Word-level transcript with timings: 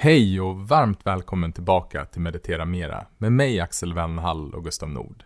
Hej 0.00 0.40
och 0.40 0.68
varmt 0.68 1.06
välkommen 1.06 1.52
tillbaka 1.52 2.04
till 2.04 2.20
Meditera 2.20 2.64
Mera 2.64 3.06
med 3.18 3.32
mig 3.32 3.60
Axel 3.60 3.94
Wennhall 3.94 4.54
och 4.54 4.64
Gustav 4.64 4.88
Nord. 4.88 5.24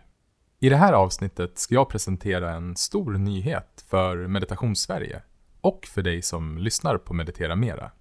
I 0.59 0.69
det 0.69 0.75
här 0.75 0.93
avsnittet 0.93 1.57
ska 1.57 1.73
jag 1.75 1.89
presentera 1.89 2.51
en 2.51 2.75
stor 2.75 3.13
nyhet 3.13 3.85
för 3.87 4.27
Meditationssverige 4.27 5.21
och 5.61 5.85
för 5.85 6.01
dig 6.01 6.21
som 6.21 6.57
lyssnar 6.57 6.97
på 6.97 7.13
Meditera 7.13 7.55
Mera. 7.55 7.91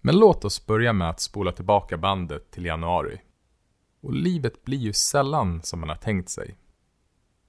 Men 0.00 0.18
låt 0.18 0.44
oss 0.44 0.66
börja 0.66 0.92
med 0.92 1.10
att 1.10 1.20
spola 1.20 1.52
tillbaka 1.52 1.96
bandet 1.96 2.50
till 2.50 2.64
januari. 2.64 3.20
Och 4.02 4.14
livet 4.14 4.64
blir 4.64 4.78
ju 4.78 4.92
sällan 4.92 5.62
som 5.62 5.80
man 5.80 5.88
har 5.88 5.96
tänkt 5.96 6.28
sig. 6.28 6.58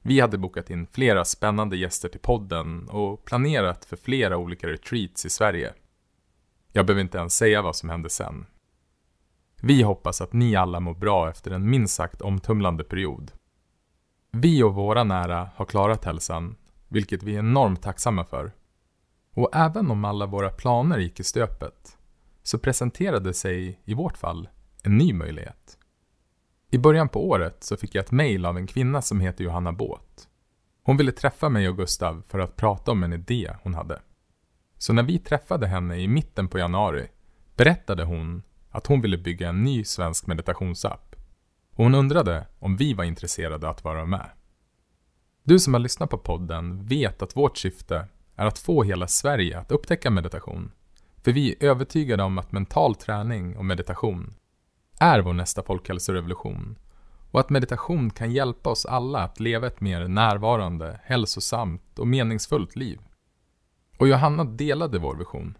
Vi 0.01 0.19
hade 0.19 0.37
bokat 0.37 0.69
in 0.69 0.87
flera 0.91 1.25
spännande 1.25 1.77
gäster 1.77 2.09
till 2.09 2.19
podden 2.19 2.89
och 2.89 3.25
planerat 3.25 3.85
för 3.85 3.97
flera 3.97 4.37
olika 4.37 4.67
retreats 4.67 5.25
i 5.25 5.29
Sverige. 5.29 5.73
Jag 6.71 6.85
behöver 6.85 7.01
inte 7.01 7.17
ens 7.17 7.35
säga 7.35 7.61
vad 7.61 7.75
som 7.75 7.89
hände 7.89 8.09
sen. 8.09 8.45
Vi 9.65 9.81
hoppas 9.81 10.21
att 10.21 10.33
ni 10.33 10.55
alla 10.55 10.79
mår 10.79 10.93
bra 10.93 11.29
efter 11.29 11.51
en 11.51 11.69
minst 11.69 11.95
sagt 11.95 12.21
omtumlande 12.21 12.83
period. 12.83 13.31
Vi 14.31 14.63
och 14.63 14.75
våra 14.75 15.03
nära 15.03 15.49
har 15.55 15.65
klarat 15.65 16.05
hälsan, 16.05 16.55
vilket 16.87 17.23
vi 17.23 17.35
är 17.35 17.39
enormt 17.39 17.81
tacksamma 17.81 18.25
för. 18.25 18.51
Och 19.33 19.49
även 19.53 19.91
om 19.91 20.05
alla 20.05 20.25
våra 20.25 20.49
planer 20.49 20.97
gick 20.97 21.19
i 21.19 21.23
stöpet, 21.23 21.97
så 22.43 22.59
presenterade 22.59 23.33
sig, 23.33 23.79
i 23.85 23.93
vårt 23.93 24.17
fall, 24.17 24.49
en 24.83 24.97
ny 24.97 25.13
möjlighet. 25.13 25.77
I 26.71 26.77
början 26.77 27.09
på 27.09 27.29
året 27.29 27.63
så 27.63 27.77
fick 27.77 27.95
jag 27.95 28.03
ett 28.03 28.11
mejl 28.11 28.45
av 28.45 28.57
en 28.57 28.67
kvinna 28.67 29.01
som 29.01 29.19
heter 29.19 29.43
Johanna 29.43 29.71
Båt. 29.71 30.27
Hon 30.83 30.97
ville 30.97 31.11
träffa 31.11 31.49
mig 31.49 31.69
och 31.69 31.77
Gustav 31.77 32.23
för 32.27 32.39
att 32.39 32.55
prata 32.55 32.91
om 32.91 33.03
en 33.03 33.13
idé 33.13 33.53
hon 33.63 33.73
hade. 33.73 34.01
Så 34.77 34.93
när 34.93 35.03
vi 35.03 35.19
träffade 35.19 35.67
henne 35.67 35.97
i 35.97 36.07
mitten 36.07 36.47
på 36.47 36.57
januari 36.57 37.07
berättade 37.55 38.03
hon 38.03 38.43
att 38.73 38.87
hon 38.87 39.01
ville 39.01 39.17
bygga 39.17 39.49
en 39.49 39.63
ny 39.63 39.83
svensk 39.83 40.27
meditationsapp. 40.27 41.15
Och 41.75 41.83
hon 41.83 41.95
undrade 41.95 42.47
om 42.59 42.77
vi 42.77 42.93
var 42.93 43.03
intresserade 43.03 43.69
att 43.69 43.83
vara 43.83 44.05
med. 44.05 44.29
Du 45.43 45.59
som 45.59 45.73
har 45.73 45.81
lyssnat 45.81 46.09
på 46.09 46.17
podden 46.17 46.85
vet 46.85 47.21
att 47.21 47.35
vårt 47.35 47.57
syfte 47.57 48.07
är 48.35 48.45
att 48.45 48.59
få 48.59 48.83
hela 48.83 49.07
Sverige 49.07 49.59
att 49.59 49.71
upptäcka 49.71 50.09
meditation. 50.09 50.71
För 51.23 51.31
vi 51.31 51.51
är 51.51 51.63
övertygade 51.63 52.23
om 52.23 52.37
att 52.37 52.51
mental 52.51 52.95
träning 52.95 53.57
och 53.57 53.65
meditation 53.65 54.33
är 54.99 55.19
vår 55.19 55.33
nästa 55.33 55.63
folkhälsorevolution 55.63 56.75
och 57.31 57.39
att 57.39 57.49
meditation 57.49 58.09
kan 58.09 58.31
hjälpa 58.31 58.69
oss 58.69 58.85
alla 58.85 59.19
att 59.19 59.39
leva 59.39 59.67
ett 59.67 59.81
mer 59.81 60.07
närvarande, 60.07 60.99
hälsosamt 61.03 61.99
och 61.99 62.07
meningsfullt 62.07 62.75
liv. 62.75 62.99
Och 63.97 64.07
Johanna 64.07 64.43
delade 64.43 64.99
vår 64.99 65.15
vision. 65.15 65.57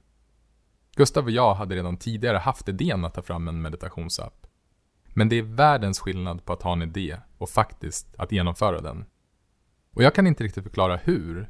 Gustav 0.96 1.26
och 1.26 1.32
jag 1.32 1.54
hade 1.54 1.76
redan 1.76 1.98
tidigare 1.98 2.38
haft 2.38 2.70
idén 2.70 3.06
att 3.06 3.14
ta 3.14 3.22
fram 3.22 3.48
en 3.48 3.62
meditationsapp. 3.62 4.48
Men 5.14 5.30
det 5.30 5.36
är 5.36 5.44
världens 5.44 6.00
skillnad 6.00 6.46
på 6.46 6.54
att 6.54 6.64
ha 6.64 6.74
en 6.74 6.82
idé 6.82 7.18
och 7.38 7.50
faktiskt 7.50 8.16
att 8.18 8.32
genomföra 8.32 8.82
den. 8.82 9.06
Och 9.94 10.04
jag 10.04 10.16
kan 10.16 10.28
inte 10.28 10.44
riktigt 10.44 10.64
förklara 10.64 10.96
hur, 10.96 11.50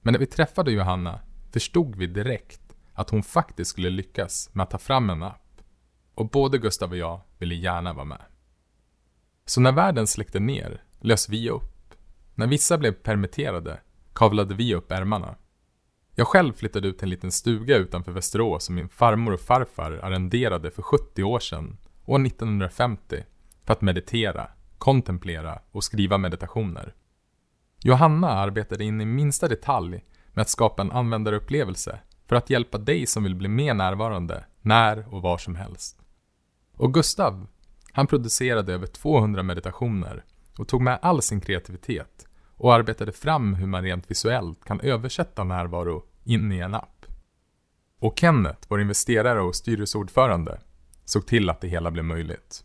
men 0.00 0.12
när 0.12 0.18
vi 0.18 0.26
träffade 0.26 0.72
Johanna 0.72 1.20
förstod 1.52 1.96
vi 1.96 2.06
direkt 2.06 2.76
att 2.94 3.10
hon 3.10 3.22
faktiskt 3.22 3.70
skulle 3.70 3.90
lyckas 3.90 4.50
med 4.52 4.64
att 4.64 4.70
ta 4.70 4.78
fram 4.78 5.10
en 5.10 5.22
app. 5.22 5.60
Och 6.14 6.30
både 6.30 6.58
Gustav 6.58 6.90
och 6.90 6.96
jag 6.96 7.20
ville 7.38 7.54
gärna 7.54 7.92
vara 7.92 8.04
med. 8.04 8.22
Så 9.44 9.60
när 9.60 9.72
världen 9.72 10.06
släckte 10.06 10.40
ner 10.40 10.82
lös 11.00 11.28
vi 11.28 11.50
upp. 11.50 11.94
När 12.34 12.46
vissa 12.46 12.78
blev 12.78 12.92
permitterade 12.92 13.80
kavlade 14.12 14.54
vi 14.54 14.74
upp 14.74 14.92
ärmarna. 14.92 15.36
Jag 16.16 16.26
själv 16.26 16.52
flyttade 16.52 16.88
ut 16.88 16.98
till 16.98 17.06
en 17.06 17.10
liten 17.10 17.32
stuga 17.32 17.76
utanför 17.76 18.12
Västerås 18.12 18.64
som 18.64 18.74
min 18.74 18.88
farmor 18.88 19.32
och 19.32 19.40
farfar 19.40 19.92
arrenderade 19.92 20.70
för 20.70 20.82
70 20.82 21.22
år 21.22 21.40
sedan, 21.40 21.76
år 22.04 22.26
1950, 22.26 23.24
för 23.64 23.72
att 23.72 23.80
meditera, 23.80 24.48
kontemplera 24.78 25.58
och 25.70 25.84
skriva 25.84 26.18
meditationer. 26.18 26.94
Johanna 27.82 28.28
arbetade 28.28 28.84
in 28.84 29.00
i 29.00 29.04
minsta 29.04 29.48
detalj 29.48 30.04
med 30.32 30.42
att 30.42 30.48
skapa 30.48 30.82
en 30.82 30.92
användarupplevelse 30.92 31.98
för 32.26 32.36
att 32.36 32.50
hjälpa 32.50 32.78
dig 32.78 33.06
som 33.06 33.22
vill 33.22 33.34
bli 33.34 33.48
mer 33.48 33.74
närvarande, 33.74 34.44
när 34.60 35.14
och 35.14 35.22
var 35.22 35.38
som 35.38 35.56
helst. 35.56 35.98
Och 36.76 36.94
Gustav, 36.94 37.46
han 37.92 38.06
producerade 38.06 38.74
över 38.74 38.86
200 38.86 39.42
meditationer 39.42 40.24
och 40.58 40.68
tog 40.68 40.82
med 40.82 40.98
all 41.02 41.22
sin 41.22 41.40
kreativitet 41.40 42.26
och 42.64 42.74
arbetade 42.74 43.12
fram 43.12 43.54
hur 43.54 43.66
man 43.66 43.82
rent 43.82 44.10
visuellt 44.10 44.64
kan 44.64 44.80
översätta 44.80 45.44
närvaro 45.44 46.04
in 46.24 46.52
i 46.52 46.58
en 46.58 46.74
app. 46.74 47.06
Och 48.00 48.18
Kenneth, 48.18 48.66
vår 48.68 48.80
investerare 48.80 49.40
och 49.40 49.56
styrelseordförande, 49.56 50.60
såg 51.04 51.26
till 51.26 51.50
att 51.50 51.60
det 51.60 51.68
hela 51.68 51.90
blev 51.90 52.04
möjligt. 52.04 52.64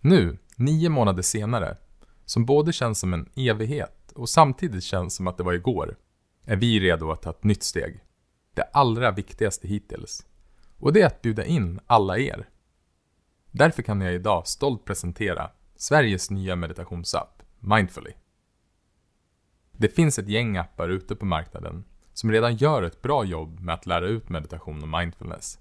Nu, 0.00 0.38
nio 0.56 0.88
månader 0.88 1.22
senare, 1.22 1.76
som 2.24 2.46
både 2.46 2.72
känns 2.72 2.98
som 2.98 3.14
en 3.14 3.28
evighet 3.36 4.12
och 4.14 4.28
samtidigt 4.28 4.84
känns 4.84 5.14
som 5.14 5.26
att 5.26 5.36
det 5.36 5.42
var 5.42 5.52
igår, 5.52 5.96
är 6.44 6.56
vi 6.56 6.80
redo 6.80 7.10
att 7.10 7.22
ta 7.22 7.30
ett 7.30 7.44
nytt 7.44 7.62
steg. 7.62 8.00
Det 8.54 8.62
allra 8.62 9.10
viktigaste 9.10 9.68
hittills. 9.68 10.26
Och 10.78 10.92
det 10.92 11.02
är 11.02 11.06
att 11.06 11.22
bjuda 11.22 11.44
in 11.44 11.80
alla 11.86 12.18
er. 12.18 12.48
Därför 13.50 13.82
kan 13.82 14.00
jag 14.00 14.14
idag 14.14 14.46
stolt 14.46 14.84
presentera 14.84 15.50
Sveriges 15.76 16.30
nya 16.30 16.56
meditationsapp, 16.56 17.42
Mindfully. 17.60 18.12
Det 19.82 19.88
finns 19.88 20.18
ett 20.18 20.28
gäng 20.28 20.56
appar 20.56 20.88
ute 20.88 21.16
på 21.16 21.24
marknaden 21.26 21.84
som 22.12 22.32
redan 22.32 22.56
gör 22.56 22.82
ett 22.82 23.02
bra 23.02 23.24
jobb 23.24 23.60
med 23.60 23.74
att 23.74 23.86
lära 23.86 24.06
ut 24.06 24.28
meditation 24.28 24.82
och 24.82 24.88
mindfulness. 24.88 25.58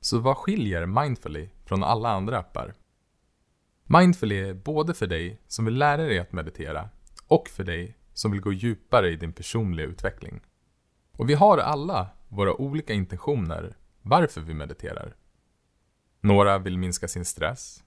Så 0.00 0.18
vad 0.18 0.36
skiljer 0.36 0.86
Mindfully 0.86 1.48
från 1.64 1.82
alla 1.82 2.08
andra 2.08 2.38
appar? 2.38 2.74
Mindfully 3.84 4.36
är 4.36 4.54
både 4.54 4.94
för 4.94 5.06
dig 5.06 5.40
som 5.46 5.64
vill 5.64 5.78
lära 5.78 6.02
dig 6.02 6.18
att 6.18 6.32
meditera 6.32 6.88
och 7.26 7.48
för 7.48 7.64
dig 7.64 7.96
som 8.12 8.30
vill 8.30 8.40
gå 8.40 8.52
djupare 8.52 9.10
i 9.10 9.16
din 9.16 9.32
personliga 9.32 9.86
utveckling. 9.86 10.40
Och 11.12 11.28
vi 11.28 11.34
har 11.34 11.58
alla 11.58 12.08
våra 12.28 12.54
olika 12.54 12.92
intentioner 12.92 13.76
varför 14.02 14.40
vi 14.40 14.54
mediterar. 14.54 15.16
Några 16.20 16.58
vill 16.58 16.78
minska 16.78 17.08
sin 17.08 17.24
stress. 17.24 17.84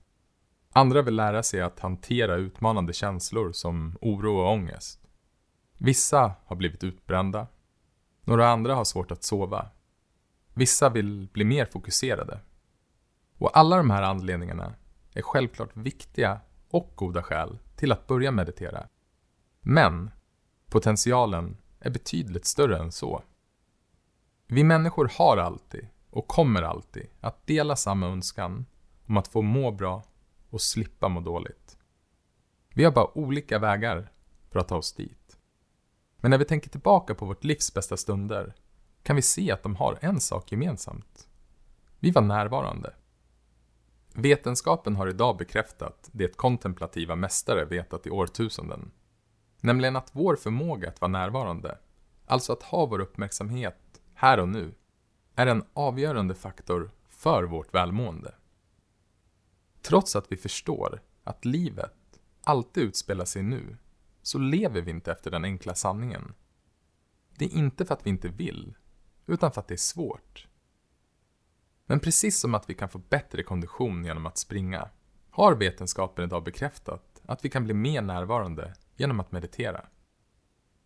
Andra 0.73 1.01
vill 1.01 1.15
lära 1.15 1.43
sig 1.43 1.61
att 1.61 1.79
hantera 1.79 2.35
utmanande 2.35 2.93
känslor 2.93 3.51
som 3.51 3.97
oro 4.01 4.37
och 4.37 4.51
ångest. 4.51 4.98
Vissa 5.81 6.35
har 6.45 6.55
blivit 6.55 6.83
utbrända. 6.83 7.47
Några 8.23 8.49
andra 8.49 8.75
har 8.75 8.83
svårt 8.83 9.11
att 9.11 9.23
sova. 9.23 9.69
Vissa 10.53 10.89
vill 10.89 11.27
bli 11.33 11.45
mer 11.45 11.65
fokuserade. 11.65 12.39
Och 13.37 13.57
alla 13.57 13.77
de 13.77 13.89
här 13.89 14.01
anledningarna 14.01 14.73
är 15.13 15.21
självklart 15.21 15.77
viktiga 15.77 16.39
och 16.69 16.91
goda 16.95 17.23
skäl 17.23 17.59
till 17.75 17.91
att 17.91 18.07
börja 18.07 18.31
meditera. 18.31 18.87
Men 19.61 20.11
potentialen 20.69 21.57
är 21.79 21.89
betydligt 21.89 22.45
större 22.45 22.77
än 22.77 22.91
så. 22.91 23.23
Vi 24.47 24.63
människor 24.63 25.11
har 25.17 25.37
alltid, 25.37 25.87
och 26.09 26.27
kommer 26.27 26.61
alltid, 26.61 27.07
att 27.19 27.47
dela 27.47 27.75
samma 27.75 28.07
önskan 28.07 28.65
om 29.07 29.17
att 29.17 29.27
få 29.27 29.41
må 29.41 29.71
bra 29.71 30.03
och 30.49 30.61
slippa 30.61 31.07
må 31.09 31.19
dåligt. 31.19 31.77
Vi 32.73 32.83
har 32.83 32.91
bara 32.91 33.17
olika 33.17 33.59
vägar 33.59 34.11
för 34.49 34.59
att 34.59 34.67
ta 34.67 34.77
oss 34.77 34.93
dit. 34.93 35.18
Men 36.21 36.31
när 36.31 36.37
vi 36.37 36.45
tänker 36.45 36.69
tillbaka 36.69 37.15
på 37.15 37.25
vårt 37.25 37.43
livs 37.43 37.73
bästa 37.73 37.97
stunder 37.97 38.53
kan 39.03 39.15
vi 39.15 39.21
se 39.21 39.51
att 39.51 39.63
de 39.63 39.75
har 39.75 39.97
en 40.01 40.19
sak 40.19 40.51
gemensamt. 40.51 41.27
Vi 41.99 42.11
var 42.11 42.21
närvarande. 42.21 42.93
Vetenskapen 44.13 44.95
har 44.95 45.07
idag 45.07 45.37
bekräftat 45.37 46.09
det 46.11 46.37
kontemplativa 46.37 47.15
mästare 47.15 47.65
vetat 47.65 48.07
i 48.07 48.09
årtusenden. 48.09 48.91
Nämligen 49.61 49.95
att 49.95 50.09
vår 50.11 50.35
förmåga 50.35 50.89
att 50.89 51.01
vara 51.01 51.11
närvarande, 51.11 51.77
alltså 52.25 52.53
att 52.53 52.63
ha 52.63 52.85
vår 52.85 52.99
uppmärksamhet 52.99 54.01
här 54.13 54.39
och 54.39 54.49
nu, 54.49 54.73
är 55.35 55.47
en 55.47 55.63
avgörande 55.73 56.35
faktor 56.35 56.91
för 57.09 57.43
vårt 57.43 57.73
välmående. 57.73 58.35
Trots 59.81 60.15
att 60.15 60.31
vi 60.31 60.37
förstår 60.37 61.01
att 61.23 61.45
livet 61.45 62.19
alltid 62.43 62.83
utspelar 62.83 63.25
sig 63.25 63.43
nu 63.43 63.77
så 64.21 64.39
lever 64.39 64.81
vi 64.81 64.91
inte 64.91 65.11
efter 65.11 65.31
den 65.31 65.45
enkla 65.45 65.75
sanningen. 65.75 66.33
Det 67.37 67.45
är 67.45 67.49
inte 67.49 67.85
för 67.85 67.93
att 67.93 68.05
vi 68.05 68.09
inte 68.09 68.27
vill, 68.27 68.75
utan 69.27 69.51
för 69.51 69.61
att 69.61 69.67
det 69.67 69.75
är 69.75 69.77
svårt. 69.77 70.47
Men 71.85 71.99
precis 71.99 72.39
som 72.39 72.55
att 72.55 72.69
vi 72.69 72.73
kan 72.73 72.89
få 72.89 72.97
bättre 72.97 73.43
kondition 73.43 74.05
genom 74.05 74.25
att 74.25 74.37
springa, 74.37 74.89
har 75.29 75.55
vetenskapen 75.55 76.25
idag 76.25 76.43
bekräftat 76.43 77.21
att 77.25 77.45
vi 77.45 77.49
kan 77.49 77.63
bli 77.63 77.73
mer 77.73 78.01
närvarande 78.01 78.73
genom 78.95 79.19
att 79.19 79.31
meditera. 79.31 79.85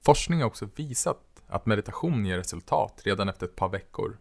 Forskning 0.01 0.39
har 0.39 0.47
också 0.47 0.69
visat 0.75 1.43
att 1.47 1.65
meditation 1.65 2.25
ger 2.25 2.37
resultat 2.37 3.01
redan 3.05 3.29
efter 3.29 3.45
ett 3.45 3.55
par 3.55 3.69
veckor. 3.69 4.17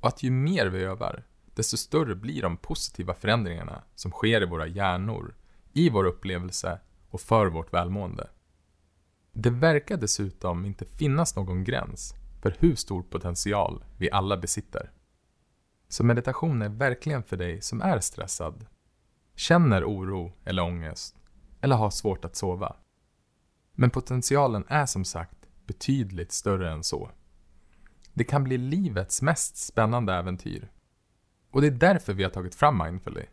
Och 0.00 0.08
att 0.08 0.22
ju 0.22 0.30
mer 0.30 0.66
vi 0.66 0.84
övar, 0.84 1.24
desto 1.54 1.76
större 1.76 2.14
blir 2.14 2.42
de 2.42 2.56
positiva 2.56 3.14
förändringarna 3.14 3.82
som 3.94 4.10
sker 4.10 4.42
i 4.42 4.46
våra 4.46 4.66
hjärnor, 4.66 5.34
i 5.72 5.90
vår 5.90 6.04
upplevelse 6.04 6.80
och 7.10 7.20
för 7.20 7.46
vårt 7.46 7.72
välmående. 7.72 8.28
Det 9.36 9.50
verkar 9.50 9.96
dessutom 9.96 10.64
inte 10.64 10.84
finnas 10.84 11.36
någon 11.36 11.64
gräns 11.64 12.14
för 12.42 12.56
hur 12.58 12.74
stor 12.74 13.02
potential 13.02 13.84
vi 13.98 14.10
alla 14.10 14.36
besitter. 14.36 14.90
Så 15.88 16.04
meditation 16.04 16.62
är 16.62 16.68
verkligen 16.68 17.22
för 17.22 17.36
dig 17.36 17.60
som 17.60 17.82
är 17.82 18.00
stressad, 18.00 18.66
känner 19.34 19.84
oro 19.84 20.32
eller 20.44 20.62
ångest 20.62 21.16
eller 21.60 21.76
har 21.76 21.90
svårt 21.90 22.24
att 22.24 22.36
sova. 22.36 22.76
Men 23.72 23.90
potentialen 23.90 24.64
är 24.68 24.86
som 24.86 25.04
sagt 25.04 25.48
betydligt 25.66 26.32
större 26.32 26.72
än 26.72 26.84
så. 26.84 27.10
Det 28.12 28.24
kan 28.24 28.44
bli 28.44 28.58
livets 28.58 29.22
mest 29.22 29.56
spännande 29.56 30.14
äventyr. 30.14 30.70
Och 31.50 31.60
det 31.60 31.66
är 31.66 31.70
därför 31.70 32.12
vi 32.12 32.22
har 32.22 32.30
tagit 32.30 32.54
fram 32.54 32.78
Mindfully. 32.78 33.24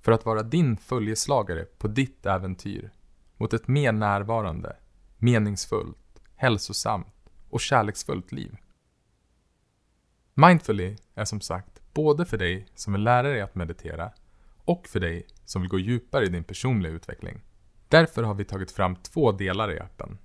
För 0.00 0.12
att 0.12 0.26
vara 0.26 0.42
din 0.42 0.76
följeslagare 0.76 1.64
på 1.64 1.88
ditt 1.88 2.26
äventyr 2.26 2.90
mot 3.36 3.52
ett 3.52 3.68
mer 3.68 3.92
närvarande, 3.92 4.76
meningsfullt, 5.24 6.22
hälsosamt 6.36 7.30
och 7.50 7.60
kärleksfullt 7.60 8.32
liv. 8.32 8.56
Mindfully 10.34 10.96
är 11.14 11.24
som 11.24 11.40
sagt 11.40 11.82
både 11.94 12.24
för 12.24 12.38
dig 12.38 12.66
som 12.74 12.92
vill 12.92 13.02
lära 13.02 13.28
dig 13.28 13.40
att 13.40 13.54
meditera 13.54 14.12
och 14.64 14.86
för 14.86 15.00
dig 15.00 15.26
som 15.44 15.62
vill 15.62 15.70
gå 15.70 15.78
djupare 15.78 16.24
i 16.24 16.28
din 16.28 16.44
personliga 16.44 16.92
utveckling. 16.92 17.40
Därför 17.88 18.22
har 18.22 18.34
vi 18.34 18.44
tagit 18.44 18.70
fram 18.70 18.96
två 18.96 19.32
delar 19.32 19.72
i 19.72 19.80
appen. 19.80 20.18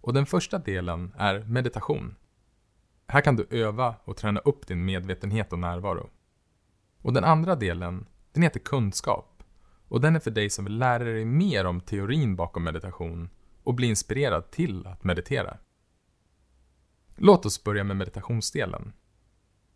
Och 0.00 0.14
den 0.14 0.26
första 0.26 0.58
delen 0.58 1.14
är 1.18 1.44
meditation. 1.44 2.16
Här 3.06 3.20
kan 3.20 3.36
du 3.36 3.46
öva 3.50 3.94
och 4.04 4.16
träna 4.16 4.40
upp 4.40 4.66
din 4.66 4.84
medvetenhet 4.84 5.52
och 5.52 5.58
närvaro. 5.58 6.10
Och 7.02 7.12
den 7.12 7.24
andra 7.24 7.56
delen, 7.56 8.06
den 8.32 8.42
heter 8.42 8.60
kunskap. 8.60 9.42
Och 9.88 10.00
den 10.00 10.16
är 10.16 10.20
för 10.20 10.30
dig 10.30 10.50
som 10.50 10.64
vill 10.64 10.78
lära 10.78 11.04
dig 11.04 11.24
mer 11.24 11.64
om 11.64 11.80
teorin 11.80 12.36
bakom 12.36 12.64
meditation 12.64 13.28
och 13.64 13.74
bli 13.74 13.86
inspirerad 13.86 14.50
till 14.50 14.86
att 14.86 15.04
meditera. 15.04 15.56
Låt 17.16 17.46
oss 17.46 17.64
börja 17.64 17.84
med 17.84 17.96
meditationsdelen. 17.96 18.92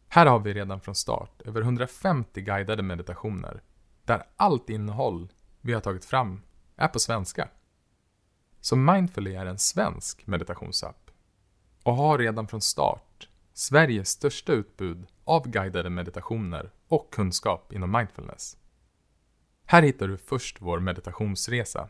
Här 0.09 0.27
har 0.27 0.39
vi 0.39 0.55
redan 0.55 0.81
från 0.81 0.95
start 0.95 1.43
över 1.45 1.61
150 1.61 2.41
guidade 2.41 2.83
meditationer 2.83 3.63
där 4.05 4.23
allt 4.37 4.71
innehåll 4.71 5.33
vi 5.61 5.73
har 5.73 5.81
tagit 5.81 6.05
fram 6.05 6.43
är 6.77 6.89
på 6.89 6.99
svenska. 6.99 7.49
Så 8.61 8.77
Mindfully 8.77 9.35
är 9.35 9.47
en 9.47 9.59
svensk 9.59 10.27
meditationsapp 10.27 11.11
och 11.83 11.97
har 11.97 12.19
redan 12.19 12.49
från 12.49 12.61
start 12.61 13.29
Sveriges 13.53 14.09
största 14.09 14.53
utbud 14.53 15.07
av 15.25 15.49
guidade 15.49 15.91
meditationer 15.91 16.71
och 16.89 17.13
kunskap 17.13 17.73
inom 17.73 17.93
mindfulness. 17.93 18.57
Här 19.65 19.83
hittar 19.83 20.09
du 20.09 20.17
först 20.17 20.61
vår 20.61 20.81
meditationsresa. 20.81 21.89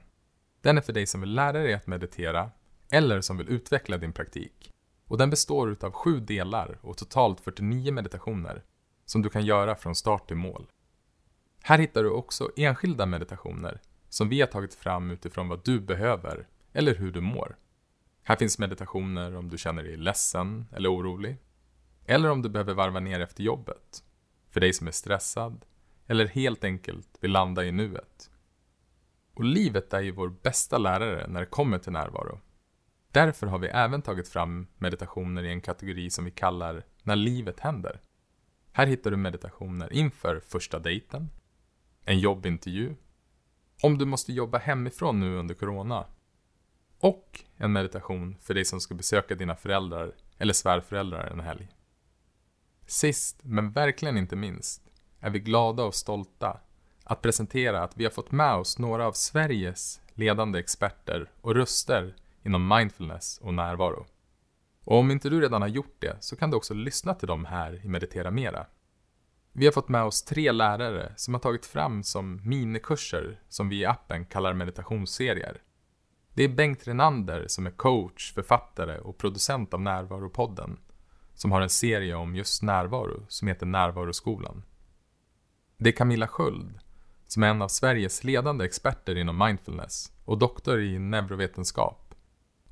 Den 0.64 0.76
är 0.78 0.82
för 0.82 0.92
dig 0.92 1.06
som 1.06 1.20
vill 1.20 1.34
lära 1.34 1.52
dig 1.52 1.74
att 1.74 1.86
meditera 1.86 2.50
eller 2.90 3.20
som 3.20 3.36
vill 3.36 3.48
utveckla 3.48 3.98
din 3.98 4.12
praktik. 4.12 4.70
Och 5.08 5.18
den 5.18 5.30
består 5.30 5.76
av 5.80 5.92
sju 5.92 6.20
delar 6.20 6.78
och 6.82 6.96
totalt 6.96 7.40
49 7.40 7.92
meditationer 7.92 8.64
som 9.04 9.22
du 9.22 9.30
kan 9.30 9.46
göra 9.46 9.76
från 9.76 9.94
start 9.94 10.28
till 10.28 10.36
mål. 10.36 10.66
Här 11.62 11.78
hittar 11.78 12.02
du 12.02 12.10
också 12.10 12.50
enskilda 12.56 13.06
meditationer 13.06 13.80
som 14.08 14.28
vi 14.28 14.40
har 14.40 14.48
tagit 14.48 14.74
fram 14.74 15.10
utifrån 15.10 15.48
vad 15.48 15.64
du 15.64 15.80
behöver 15.80 16.48
eller 16.72 16.94
hur 16.94 17.12
du 17.12 17.20
mår. 17.20 17.56
Här 18.22 18.36
finns 18.36 18.58
meditationer 18.58 19.36
om 19.36 19.48
du 19.48 19.58
känner 19.58 19.82
dig 19.82 19.96
ledsen 19.96 20.66
eller 20.72 20.94
orolig. 20.94 21.36
Eller 22.06 22.30
om 22.30 22.42
du 22.42 22.48
behöver 22.48 22.74
varva 22.74 23.00
ner 23.00 23.20
efter 23.20 23.42
jobbet. 23.42 24.04
För 24.50 24.60
dig 24.60 24.72
som 24.72 24.86
är 24.86 24.92
stressad. 24.92 25.64
Eller 26.06 26.26
helt 26.26 26.64
enkelt 26.64 27.08
vill 27.20 27.32
landa 27.32 27.64
i 27.64 27.72
nuet. 27.72 28.30
Och 29.34 29.44
livet 29.44 29.92
är 29.92 30.00
ju 30.00 30.10
vår 30.10 30.28
bästa 30.28 30.78
lärare 30.78 31.26
när 31.28 31.40
det 31.40 31.46
kommer 31.46 31.78
till 31.78 31.92
närvaro. 31.92 32.40
Därför 33.12 33.46
har 33.46 33.58
vi 33.58 33.68
även 33.68 34.02
tagit 34.02 34.28
fram 34.28 34.66
meditationer 34.78 35.42
i 35.42 35.50
en 35.50 35.60
kategori 35.60 36.10
som 36.10 36.24
vi 36.24 36.30
kallar 36.30 36.84
När 37.02 37.16
livet 37.16 37.60
händer. 37.60 38.00
Här 38.72 38.86
hittar 38.86 39.10
du 39.10 39.16
meditationer 39.16 39.92
inför 39.92 40.40
första 40.40 40.78
dejten, 40.78 41.30
en 42.04 42.18
jobbintervju, 42.18 42.94
om 43.82 43.98
du 43.98 44.04
måste 44.04 44.32
jobba 44.32 44.58
hemifrån 44.58 45.20
nu 45.20 45.36
under 45.36 45.54
corona 45.54 46.06
och 46.98 47.44
en 47.56 47.72
meditation 47.72 48.36
för 48.40 48.54
dig 48.54 48.64
som 48.64 48.80
ska 48.80 48.94
besöka 48.94 49.34
dina 49.34 49.56
föräldrar 49.56 50.12
eller 50.38 50.52
svärföräldrar 50.52 51.26
en 51.26 51.40
helg. 51.40 51.68
Sist, 52.86 53.40
men 53.42 53.72
verkligen 53.72 54.16
inte 54.16 54.36
minst, 54.36 54.82
är 55.20 55.30
vi 55.30 55.38
glada 55.38 55.84
och 55.84 55.94
stolta 55.94 56.60
att 57.04 57.22
presentera 57.22 57.82
att 57.82 57.96
vi 57.96 58.04
har 58.04 58.10
fått 58.10 58.32
med 58.32 58.54
oss 58.54 58.78
några 58.78 59.06
av 59.06 59.12
Sveriges 59.12 60.00
ledande 60.14 60.58
experter 60.58 61.30
och 61.40 61.54
röster 61.54 62.14
inom 62.42 62.68
mindfulness 62.68 63.38
och 63.42 63.54
närvaro. 63.54 64.06
Och 64.84 64.98
om 64.98 65.10
inte 65.10 65.30
du 65.30 65.40
redan 65.40 65.62
har 65.62 65.68
gjort 65.68 65.96
det 65.98 66.16
så 66.20 66.36
kan 66.36 66.50
du 66.50 66.56
också 66.56 66.74
lyssna 66.74 67.14
till 67.14 67.28
dem 67.28 67.44
här 67.44 67.84
i 67.84 67.88
Meditera 67.88 68.30
Mera. 68.30 68.66
Vi 69.52 69.64
har 69.64 69.72
fått 69.72 69.88
med 69.88 70.04
oss 70.04 70.22
tre 70.22 70.52
lärare 70.52 71.12
som 71.16 71.34
har 71.34 71.40
tagit 71.40 71.66
fram 71.66 72.02
som 72.02 72.40
minikurser 72.44 73.40
som 73.48 73.68
vi 73.68 73.80
i 73.80 73.84
appen 73.84 74.24
kallar 74.24 74.54
meditationsserier. 74.54 75.62
Det 76.34 76.42
är 76.42 76.48
Bengt 76.48 76.88
Renander 76.88 77.44
som 77.48 77.66
är 77.66 77.70
coach, 77.70 78.32
författare 78.32 78.98
och 78.98 79.18
producent 79.18 79.74
av 79.74 79.80
Närvaropodden 79.80 80.78
som 81.34 81.52
har 81.52 81.60
en 81.60 81.70
serie 81.70 82.14
om 82.14 82.36
just 82.36 82.62
närvaro 82.62 83.26
som 83.28 83.48
heter 83.48 83.66
Närvaroskolan. 83.66 84.62
Det 85.76 85.90
är 85.90 85.92
Camilla 85.92 86.28
Sköld 86.28 86.78
som 87.34 87.42
är 87.42 87.48
en 87.48 87.62
av 87.62 87.68
Sveriges 87.68 88.24
ledande 88.24 88.64
experter 88.64 89.16
inom 89.16 89.38
mindfulness 89.38 90.12
och 90.24 90.38
doktor 90.38 90.80
i 90.80 90.98
neurovetenskap. 90.98 92.14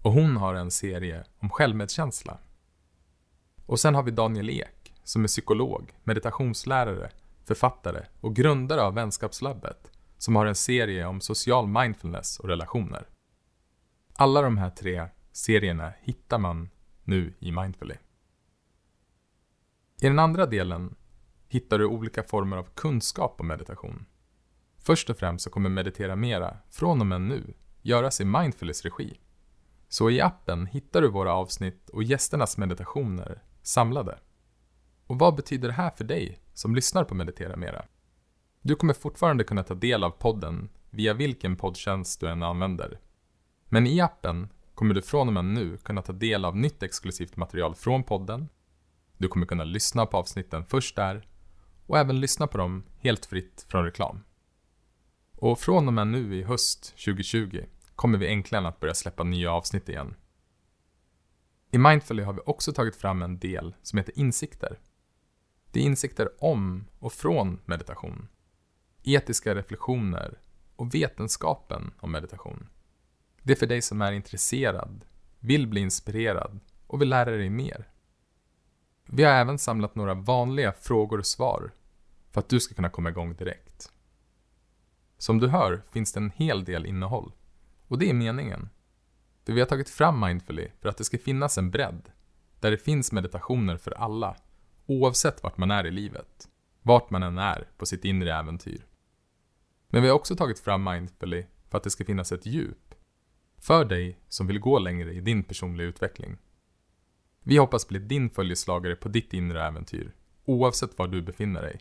Och 0.02 0.12
hon 0.12 0.36
har 0.36 0.54
en 0.54 0.70
serie 0.70 1.24
om 1.38 1.50
självmedkänsla. 1.50 2.38
Och 3.66 3.80
sen 3.80 3.94
har 3.94 4.02
vi 4.02 4.10
Daniel 4.10 4.50
Ek 4.50 4.94
som 5.04 5.24
är 5.24 5.28
psykolog, 5.28 5.92
meditationslärare, 6.04 7.10
författare 7.44 8.06
och 8.20 8.36
grundare 8.36 8.82
av 8.82 8.94
Vänskapslabbet 8.94 9.92
som 10.18 10.36
har 10.36 10.46
en 10.46 10.54
serie 10.54 11.06
om 11.06 11.20
social 11.20 11.68
mindfulness 11.68 12.40
och 12.40 12.48
relationer. 12.48 13.08
Alla 14.14 14.42
de 14.42 14.58
här 14.58 14.70
tre 14.70 15.06
serierna 15.32 15.92
hittar 16.00 16.38
man 16.38 16.70
nu 17.04 17.34
i 17.38 17.52
Mindfully. 17.52 17.96
I 20.00 20.06
den 20.06 20.18
andra 20.18 20.46
delen 20.46 20.94
hittar 21.48 21.78
du 21.78 21.86
olika 21.86 22.22
former 22.22 22.56
av 22.56 22.68
kunskap 22.74 23.40
om 23.40 23.46
meditation. 23.46 24.06
Först 24.84 25.10
och 25.10 25.16
främst 25.16 25.44
så 25.44 25.50
kommer 25.50 25.70
Meditera 25.70 26.16
Mera, 26.16 26.56
från 26.70 27.00
och 27.00 27.06
med 27.06 27.20
nu, 27.20 27.54
göras 27.82 28.20
i 28.20 28.24
Mindfulness-regi. 28.24 29.20
Så 29.88 30.10
i 30.10 30.20
appen 30.20 30.66
hittar 30.66 31.02
du 31.02 31.08
våra 31.08 31.34
avsnitt 31.34 31.90
och 31.90 32.02
gästernas 32.02 32.58
meditationer 32.58 33.42
samlade. 33.62 34.18
Och 35.06 35.18
vad 35.18 35.34
betyder 35.34 35.68
det 35.68 35.74
här 35.74 35.90
för 35.90 36.04
dig 36.04 36.38
som 36.54 36.74
lyssnar 36.74 37.04
på 37.04 37.14
Meditera 37.14 37.56
Mera? 37.56 37.84
Du 38.62 38.74
kommer 38.74 38.94
fortfarande 38.94 39.44
kunna 39.44 39.62
ta 39.62 39.74
del 39.74 40.04
av 40.04 40.10
podden 40.10 40.68
via 40.90 41.14
vilken 41.14 41.56
poddtjänst 41.56 42.20
du 42.20 42.28
än 42.28 42.42
använder. 42.42 43.00
Men 43.68 43.86
i 43.86 44.00
appen 44.00 44.48
kommer 44.74 44.94
du 44.94 45.02
från 45.02 45.28
och 45.28 45.34
med 45.34 45.44
nu 45.44 45.76
kunna 45.76 46.02
ta 46.02 46.12
del 46.12 46.44
av 46.44 46.56
nytt 46.56 46.82
exklusivt 46.82 47.36
material 47.36 47.74
från 47.74 48.04
podden. 48.04 48.48
Du 49.16 49.28
kommer 49.28 49.46
kunna 49.46 49.64
lyssna 49.64 50.06
på 50.06 50.16
avsnitten 50.16 50.64
först 50.64 50.96
där 50.96 51.26
och 51.86 51.98
även 51.98 52.20
lyssna 52.20 52.46
på 52.46 52.58
dem 52.58 52.84
helt 52.98 53.26
fritt 53.26 53.66
från 53.68 53.84
reklam. 53.84 54.20
Och 55.42 55.58
från 55.58 55.86
och 55.86 55.92
med 55.92 56.06
nu 56.06 56.36
i 56.36 56.42
höst 56.42 56.84
2020 56.84 57.64
kommer 57.94 58.18
vi 58.18 58.32
äntligen 58.32 58.66
att 58.66 58.80
börja 58.80 58.94
släppa 58.94 59.24
nya 59.24 59.52
avsnitt 59.52 59.88
igen. 59.88 60.14
I 61.70 61.78
Mindfully 61.78 62.22
har 62.22 62.32
vi 62.32 62.40
också 62.46 62.72
tagit 62.72 62.96
fram 62.96 63.22
en 63.22 63.38
del 63.38 63.74
som 63.82 63.98
heter 63.98 64.18
insikter. 64.18 64.78
Det 65.70 65.80
är 65.80 65.84
insikter 65.84 66.28
om 66.44 66.84
och 66.98 67.12
från 67.12 67.60
meditation. 67.64 68.28
Etiska 69.02 69.54
reflektioner 69.54 70.38
och 70.76 70.94
vetenskapen 70.94 71.92
om 71.98 72.12
meditation. 72.12 72.68
Det 73.42 73.52
är 73.52 73.56
för 73.56 73.66
dig 73.66 73.82
som 73.82 74.02
är 74.02 74.12
intresserad, 74.12 75.04
vill 75.38 75.66
bli 75.66 75.80
inspirerad 75.80 76.60
och 76.86 77.00
vill 77.00 77.08
lära 77.08 77.30
dig 77.30 77.50
mer. 77.50 77.88
Vi 79.06 79.24
har 79.24 79.32
även 79.32 79.58
samlat 79.58 79.94
några 79.94 80.14
vanliga 80.14 80.72
frågor 80.72 81.18
och 81.18 81.26
svar 81.26 81.72
för 82.30 82.40
att 82.40 82.48
du 82.48 82.60
ska 82.60 82.74
kunna 82.74 82.90
komma 82.90 83.08
igång 83.08 83.34
direkt. 83.34 83.61
Som 85.22 85.38
du 85.38 85.48
hör 85.48 85.82
finns 85.90 86.12
det 86.12 86.20
en 86.20 86.30
hel 86.30 86.64
del 86.64 86.86
innehåll. 86.86 87.32
Och 87.88 87.98
det 87.98 88.10
är 88.10 88.14
meningen. 88.14 88.68
För 89.44 89.52
vi 89.52 89.60
har 89.60 89.66
tagit 89.66 89.90
fram 89.90 90.20
Mindfully 90.20 90.68
för 90.80 90.88
att 90.88 90.96
det 90.96 91.04
ska 91.04 91.18
finnas 91.18 91.58
en 91.58 91.70
bredd. 91.70 92.10
Där 92.60 92.70
det 92.70 92.78
finns 92.78 93.12
meditationer 93.12 93.76
för 93.76 93.90
alla, 93.90 94.36
oavsett 94.86 95.42
vart 95.42 95.58
man 95.58 95.70
är 95.70 95.86
i 95.86 95.90
livet. 95.90 96.48
Vart 96.82 97.10
man 97.10 97.22
än 97.22 97.38
är 97.38 97.68
på 97.76 97.86
sitt 97.86 98.04
inre 98.04 98.34
äventyr. 98.34 98.86
Men 99.88 100.02
vi 100.02 100.08
har 100.08 100.16
också 100.16 100.36
tagit 100.36 100.58
fram 100.58 100.84
Mindfully 100.84 101.44
för 101.70 101.78
att 101.78 101.84
det 101.84 101.90
ska 101.90 102.04
finnas 102.04 102.32
ett 102.32 102.46
djup. 102.46 102.94
För 103.58 103.84
dig 103.84 104.18
som 104.28 104.46
vill 104.46 104.60
gå 104.60 104.78
längre 104.78 105.12
i 105.12 105.20
din 105.20 105.44
personliga 105.44 105.88
utveckling. 105.88 106.38
Vi 107.42 107.56
hoppas 107.56 107.88
bli 107.88 107.98
din 107.98 108.30
följeslagare 108.30 108.96
på 108.96 109.08
ditt 109.08 109.32
inre 109.32 109.66
äventyr, 109.66 110.14
oavsett 110.44 110.98
var 110.98 111.08
du 111.08 111.22
befinner 111.22 111.62
dig. 111.62 111.80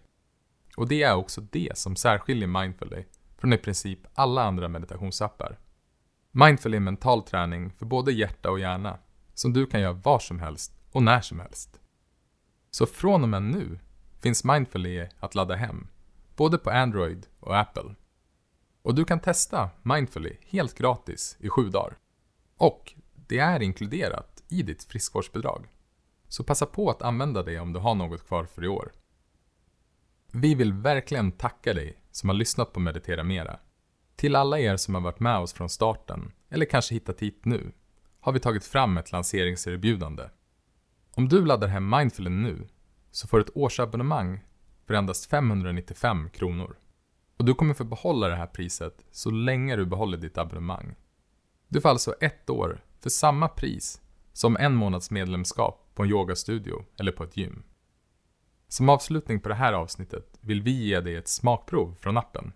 Och 0.78 0.88
det 0.88 1.04
är 1.04 1.16
också 1.16 1.42
det 1.42 1.78
som 1.78 1.96
särskiljer 1.96 2.48
Mindfully 2.48 3.04
från 3.42 3.54
i 3.54 3.58
princip 3.58 4.00
alla 4.14 4.44
andra 4.44 4.68
meditationsappar. 4.68 5.60
Mindfully 6.32 6.78
är 6.78 6.82
mental 6.82 7.24
träning 7.24 7.72
för 7.72 7.86
både 7.86 8.12
hjärta 8.12 8.52
och 8.52 8.60
hjärna, 8.60 8.98
som 9.34 9.54
du 9.54 9.66
kan 9.66 9.82
göra 9.82 9.94
var 9.94 10.20
som 10.20 10.40
helst 10.40 10.74
och 10.92 11.04
när 11.04 11.22
som 11.22 11.40
helst. 11.40 11.80
Så 12.72 12.86
från 12.86 13.24
och 13.24 13.30
med 13.30 13.44
nu 13.44 13.80
finns 14.20 14.44
Mindfully 14.44 14.98
e 14.98 15.10
att 15.20 15.36
ladda 15.36 15.56
hem, 15.56 15.88
både 16.36 16.58
på 16.58 16.70
Android 16.70 17.28
och 17.40 17.58
Apple. 17.58 17.96
Och 18.82 18.96
du 18.96 19.06
kan 19.06 19.20
testa 19.20 19.70
Mindfully 19.84 20.30
e 20.30 20.38
helt 20.46 20.78
gratis 20.78 21.38
i 21.40 21.50
sju 21.50 21.70
dagar. 21.70 21.98
Och 22.58 22.94
det 23.16 23.40
är 23.40 23.62
inkluderat 23.62 24.44
i 24.48 24.64
ditt 24.64 24.84
friskvårdsbidrag. 24.84 25.68
Så 26.28 26.44
passa 26.44 26.66
på 26.66 26.90
att 26.90 27.02
använda 27.02 27.44
det 27.44 27.60
om 27.60 27.74
du 27.74 27.80
har 27.80 27.96
något 27.96 28.28
kvar 28.28 28.46
för 28.46 28.64
i 28.64 28.68
år. 28.68 28.92
Vi 30.32 30.56
vill 30.56 30.74
verkligen 30.74 31.32
tacka 31.32 31.74
dig 31.74 32.00
som 32.12 32.30
har 32.30 32.36
lyssnat 32.36 32.74
på 32.74 32.80
Meditera 32.80 33.24
Mera. 33.24 33.60
Till 34.15 34.36
alla 34.36 34.60
er 34.60 34.77
som 34.77 34.96
har 34.96 35.01
varit 35.01 35.20
med 35.20 35.38
oss 35.38 35.53
från 35.53 35.70
starten, 35.70 36.32
eller 36.50 36.65
kanske 36.65 36.94
hittat 36.94 37.20
hit 37.20 37.46
nu, 37.46 37.72
har 38.20 38.32
vi 38.32 38.39
tagit 38.39 38.65
fram 38.65 38.98
ett 38.98 39.12
lanseringserbjudande. 39.12 40.30
Om 41.12 41.30
du 41.30 41.46
laddar 41.46 41.68
hem 41.68 41.89
Mindfullen 41.89 42.44
nu, 42.44 42.68
så 43.12 43.27
får 43.27 43.38
du 43.38 43.44
ett 43.44 43.58
årsabonnemang 43.58 44.39
för 44.88 44.94
endast 44.94 45.30
595 45.30 46.30
kronor. 46.30 46.77
Och 47.38 47.46
du 47.46 47.53
kommer 47.53 47.74
få 47.74 47.84
behålla 47.84 48.27
det 48.27 48.36
här 48.36 48.48
priset 48.48 49.06
så 49.12 49.32
länge 49.32 49.75
du 49.75 49.86
behåller 49.86 50.18
ditt 50.18 50.38
abonnemang. 50.38 50.96
Du 51.68 51.82
får 51.82 51.89
alltså 51.89 52.13
ett 52.22 52.50
år 52.50 52.84
för 53.00 53.10
samma 53.10 53.48
pris 53.48 54.01
som 54.34 54.58
en 54.58 54.75
månads 54.75 55.12
medlemskap 55.12 55.91
på 55.96 56.03
en 56.03 56.10
yogastudio 56.10 56.86
eller 57.00 57.12
på 57.12 57.24
ett 57.24 57.38
gym. 57.38 57.63
Som 58.72 58.90
avslutning 58.90 59.40
på 59.40 59.50
det 59.50 59.56
här 59.56 59.74
avsnittet 59.74 60.40
vill 60.42 60.62
vi 60.62 60.72
ge 60.72 61.00
dig 61.00 61.16
ett 61.16 61.28
smakprov 61.28 61.96
från 62.00 62.18
appen. 62.18 62.54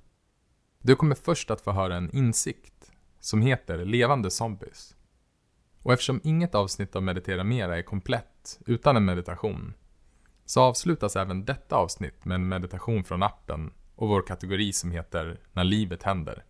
Du 0.82 0.96
kommer 0.96 1.16
först 1.16 1.52
att 1.52 1.62
få 1.62 1.72
höra 1.72 1.96
en 1.96 2.16
insikt 2.16 2.92
som 3.20 3.42
heter 3.42 3.86
Levande 3.86 4.32
Zombies. 4.32 4.96
Och 5.82 5.94
eftersom 5.94 6.22
inget 6.24 6.56
avsnitt 6.56 6.96
av 6.96 7.04
Meditera 7.04 7.44
Mera 7.44 7.78
är 7.78 7.82
komplett 7.82 8.60
utan 8.66 8.98
en 8.98 9.06
meditation 9.06 9.74
så 10.46 10.62
avslutas 10.62 11.16
även 11.16 11.46
detta 11.46 11.76
avsnitt 11.76 12.26
med 12.26 12.36
en 12.36 12.48
meditation 12.48 13.04
från 13.04 13.24
appen 13.24 13.74
och 13.96 14.08
vår 14.10 14.22
kategori 14.22 14.74
som 14.74 14.92
heter 14.92 15.40
När 15.54 15.64
livet 15.64 16.04
händer. 16.04 16.44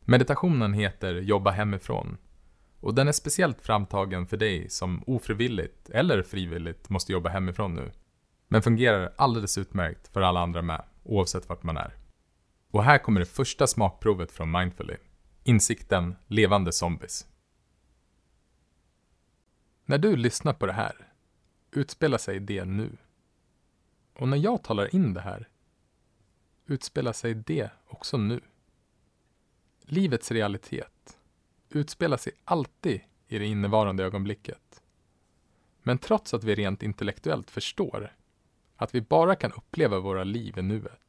Meditationen 0.00 0.74
heter 0.74 1.14
Jobba 1.14 1.50
hemifrån 1.50 2.16
och 2.80 2.94
den 2.94 3.08
är 3.08 3.12
speciellt 3.12 3.60
framtagen 3.60 4.26
för 4.26 4.36
dig 4.36 4.70
som 4.70 5.04
ofrivilligt 5.06 5.90
eller 5.90 6.22
frivilligt 6.22 6.90
måste 6.90 7.12
jobba 7.12 7.30
hemifrån 7.30 7.74
nu. 7.74 7.90
Men 8.52 8.62
fungerar 8.62 9.12
alldeles 9.16 9.58
utmärkt 9.58 10.08
för 10.08 10.20
alla 10.20 10.40
andra 10.40 10.62
med, 10.62 10.84
oavsett 11.02 11.48
vart 11.48 11.62
man 11.62 11.76
är. 11.76 11.96
Och 12.70 12.84
här 12.84 12.98
kommer 12.98 13.20
det 13.20 13.26
första 13.26 13.66
smakprovet 13.66 14.32
från 14.32 14.50
Mindfully. 14.50 14.96
Insikten 15.44 16.16
Levande 16.26 16.72
Zombies. 16.72 17.26
När 19.84 19.98
du 19.98 20.16
lyssnar 20.16 20.52
på 20.52 20.66
det 20.66 20.72
här 20.72 21.12
utspelar 21.70 22.18
sig 22.18 22.40
det 22.40 22.64
nu. 22.64 22.96
Och 24.14 24.28
när 24.28 24.36
jag 24.36 24.62
talar 24.62 24.94
in 24.94 25.14
det 25.14 25.20
här 25.20 25.48
utspelar 26.66 27.12
sig 27.12 27.34
det 27.34 27.70
också 27.86 28.16
nu. 28.16 28.40
Livets 29.82 30.30
realitet 30.30 31.18
utspelar 31.68 32.16
sig 32.16 32.32
alltid 32.44 33.00
i 33.28 33.38
det 33.38 33.46
innevarande 33.46 34.04
ögonblicket. 34.04 34.82
Men 35.82 35.98
trots 35.98 36.34
att 36.34 36.44
vi 36.44 36.54
rent 36.54 36.82
intellektuellt 36.82 37.50
förstår 37.50 38.12
att 38.80 38.94
vi 38.94 39.00
bara 39.00 39.36
kan 39.36 39.52
uppleva 39.52 40.00
våra 40.00 40.24
liv 40.24 40.58
i 40.58 40.62
nuet, 40.62 41.00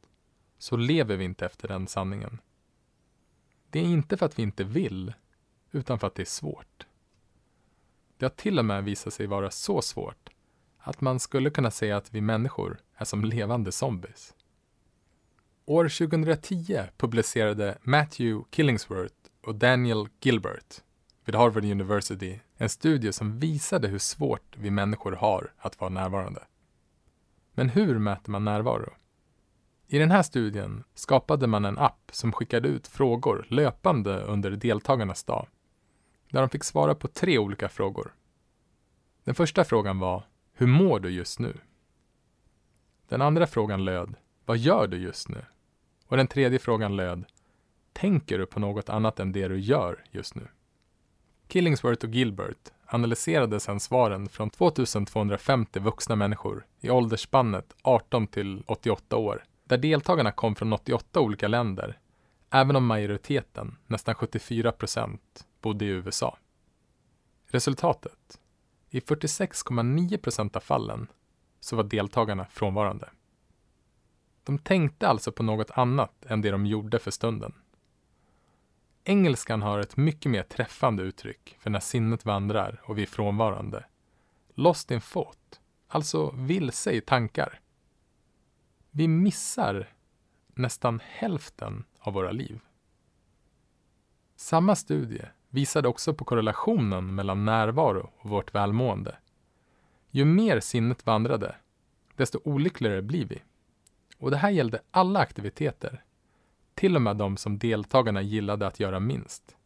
så 0.58 0.76
lever 0.76 1.16
vi 1.16 1.24
inte 1.24 1.46
efter 1.46 1.68
den 1.68 1.86
sanningen. 1.86 2.38
Det 3.70 3.78
är 3.78 3.84
inte 3.84 4.16
för 4.16 4.26
att 4.26 4.38
vi 4.38 4.42
inte 4.42 4.64
vill, 4.64 5.12
utan 5.70 5.98
för 5.98 6.06
att 6.06 6.14
det 6.14 6.22
är 6.22 6.26
svårt. 6.26 6.86
Det 8.16 8.24
har 8.24 8.30
till 8.30 8.58
och 8.58 8.64
med 8.64 8.84
visat 8.84 9.14
sig 9.14 9.26
vara 9.26 9.50
så 9.50 9.82
svårt 9.82 10.30
att 10.78 11.00
man 11.00 11.20
skulle 11.20 11.50
kunna 11.50 11.70
säga 11.70 11.96
att 11.96 12.14
vi 12.14 12.20
människor 12.20 12.80
är 12.96 13.04
som 13.04 13.24
levande 13.24 13.72
zombies. 13.72 14.34
År 15.64 15.88
2010 15.88 16.82
publicerade 16.96 17.78
Matthew 17.82 18.44
Killingsworth 18.50 19.16
och 19.42 19.54
Daniel 19.54 20.08
Gilbert 20.20 20.82
vid 21.24 21.34
Harvard 21.34 21.64
University 21.64 22.40
en 22.56 22.68
studie 22.68 23.12
som 23.12 23.38
visade 23.38 23.88
hur 23.88 23.98
svårt 23.98 24.56
vi 24.56 24.70
människor 24.70 25.12
har 25.12 25.52
att 25.58 25.80
vara 25.80 25.90
närvarande. 25.90 26.46
Men 27.62 27.68
hur 27.68 27.98
mäter 27.98 28.30
man 28.30 28.44
närvaro? 28.44 28.92
I 29.86 29.98
den 29.98 30.10
här 30.10 30.22
studien 30.22 30.84
skapade 30.94 31.46
man 31.46 31.64
en 31.64 31.78
app 31.78 32.10
som 32.12 32.32
skickade 32.32 32.68
ut 32.68 32.86
frågor 32.86 33.46
löpande 33.48 34.22
under 34.22 34.50
deltagarnas 34.50 35.24
dag, 35.24 35.46
där 36.30 36.40
de 36.40 36.48
fick 36.48 36.64
svara 36.64 36.94
på 36.94 37.08
tre 37.08 37.38
olika 37.38 37.68
frågor. 37.68 38.14
Den 39.24 39.34
första 39.34 39.64
frågan 39.64 39.98
var 39.98 40.24
Hur 40.52 40.66
mår 40.66 41.00
du 41.00 41.10
just 41.10 41.38
nu? 41.38 41.58
Den 43.08 43.22
andra 43.22 43.46
frågan 43.46 43.84
löd 43.84 44.14
Vad 44.44 44.58
gör 44.58 44.86
du 44.86 44.96
just 44.96 45.28
nu? 45.28 45.44
Och 46.06 46.16
den 46.16 46.26
tredje 46.26 46.58
frågan 46.58 46.96
löd 46.96 47.24
Tänker 47.92 48.38
du 48.38 48.46
på 48.46 48.60
något 48.60 48.88
annat 48.88 49.20
än 49.20 49.32
det 49.32 49.48
du 49.48 49.60
gör 49.60 50.04
just 50.10 50.34
nu? 50.34 50.48
Killingsworth 51.48 52.04
och 52.04 52.14
Gilbert 52.14 52.72
analyserade 52.94 53.60
sedan 53.60 53.80
svaren 53.80 54.28
från 54.28 54.50
2250 54.50 55.80
vuxna 55.80 56.16
människor 56.16 56.66
i 56.80 56.90
åldersspannet 56.90 57.74
18 57.82 58.26
till 58.26 58.64
88 58.66 59.16
år, 59.16 59.44
där 59.64 59.78
deltagarna 59.78 60.32
kom 60.32 60.54
från 60.54 60.72
88 60.72 61.20
olika 61.20 61.48
länder, 61.48 61.98
även 62.50 62.76
om 62.76 62.86
majoriteten, 62.86 63.76
nästan 63.86 64.14
74 64.14 64.72
procent, 64.72 65.46
bodde 65.60 65.84
i 65.84 65.88
USA. 65.88 66.38
Resultatet? 67.46 68.40
I 68.90 69.00
46,9 69.00 70.16
procent 70.16 70.56
av 70.56 70.60
fallen 70.60 71.06
så 71.60 71.76
var 71.76 71.84
deltagarna 71.84 72.46
frånvarande. 72.50 73.10
De 74.44 74.58
tänkte 74.58 75.08
alltså 75.08 75.32
på 75.32 75.42
något 75.42 75.70
annat 75.70 76.24
än 76.24 76.40
det 76.40 76.50
de 76.50 76.66
gjorde 76.66 76.98
för 76.98 77.10
stunden. 77.10 77.54
Engelskan 79.04 79.62
har 79.62 79.78
ett 79.78 79.96
mycket 79.96 80.30
mer 80.30 80.42
träffande 80.42 81.02
uttryck 81.02 81.56
för 81.58 81.70
när 81.70 81.80
sinnet 81.80 82.24
vandrar 82.24 82.82
och 82.84 82.98
vi 82.98 83.02
är 83.02 83.06
frånvarande. 83.06 83.84
Lost 84.54 84.90
in 84.90 85.00
thought, 85.00 85.60
alltså 85.88 86.30
vilse 86.30 86.92
i 86.92 87.00
tankar. 87.00 87.60
Vi 88.90 89.08
missar 89.08 89.88
nästan 90.54 91.00
hälften 91.04 91.84
av 91.98 92.12
våra 92.12 92.30
liv. 92.30 92.60
Samma 94.36 94.76
studie 94.76 95.24
visade 95.48 95.88
också 95.88 96.14
på 96.14 96.24
korrelationen 96.24 97.14
mellan 97.14 97.44
närvaro 97.44 98.10
och 98.18 98.30
vårt 98.30 98.54
välmående. 98.54 99.16
Ju 100.10 100.24
mer 100.24 100.60
sinnet 100.60 101.06
vandrade, 101.06 101.56
desto 102.16 102.40
olyckligare 102.44 103.02
blir 103.02 103.24
vi. 103.24 103.42
Och 104.18 104.30
det 104.30 104.36
här 104.36 104.50
gällde 104.50 104.82
alla 104.90 105.20
aktiviteter, 105.20 106.04
till 106.74 106.96
och 106.96 107.02
med 107.02 107.16
de 107.16 107.36
som 107.36 107.58
deltagarna 107.58 108.22
gillade 108.22 108.66
att 108.66 108.80
göra 108.80 109.00
minst. 109.00 109.56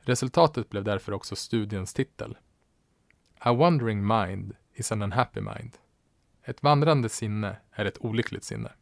Resultatet 0.00 0.70
blev 0.70 0.84
därför 0.84 1.12
också 1.12 1.36
studiens 1.36 1.94
titel. 1.94 2.38
A 3.38 3.52
wandering 3.52 4.06
mind 4.06 4.54
is 4.74 4.92
an 4.92 5.02
unhappy 5.02 5.40
mind. 5.40 5.76
Ett 6.42 6.62
vandrande 6.62 7.08
sinne 7.08 7.56
är 7.70 7.84
ett 7.84 8.04
olyckligt 8.04 8.44
sinne. 8.44 8.72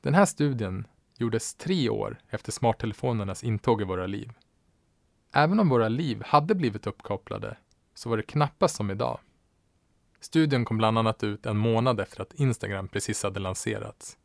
Den 0.00 0.14
här 0.14 0.24
studien 0.24 0.86
gjordes 1.18 1.54
tre 1.54 1.88
år 1.88 2.20
efter 2.28 2.52
smarttelefonernas 2.52 3.44
intåg 3.44 3.80
i 3.80 3.84
våra 3.84 4.06
liv. 4.06 4.32
Även 5.32 5.60
om 5.60 5.68
våra 5.68 5.88
liv 5.88 6.22
hade 6.26 6.54
blivit 6.54 6.86
uppkopplade 6.86 7.56
så 7.94 8.08
var 8.08 8.16
det 8.16 8.22
knappast 8.22 8.76
som 8.76 8.90
idag. 8.90 9.18
Studien 10.20 10.64
kom 10.64 10.78
bland 10.78 10.98
annat 10.98 11.24
ut 11.24 11.46
en 11.46 11.56
månad 11.56 12.00
efter 12.00 12.22
att 12.22 12.34
Instagram 12.34 12.88
precis 12.88 13.22
hade 13.22 13.40
lanserats. 13.40 14.18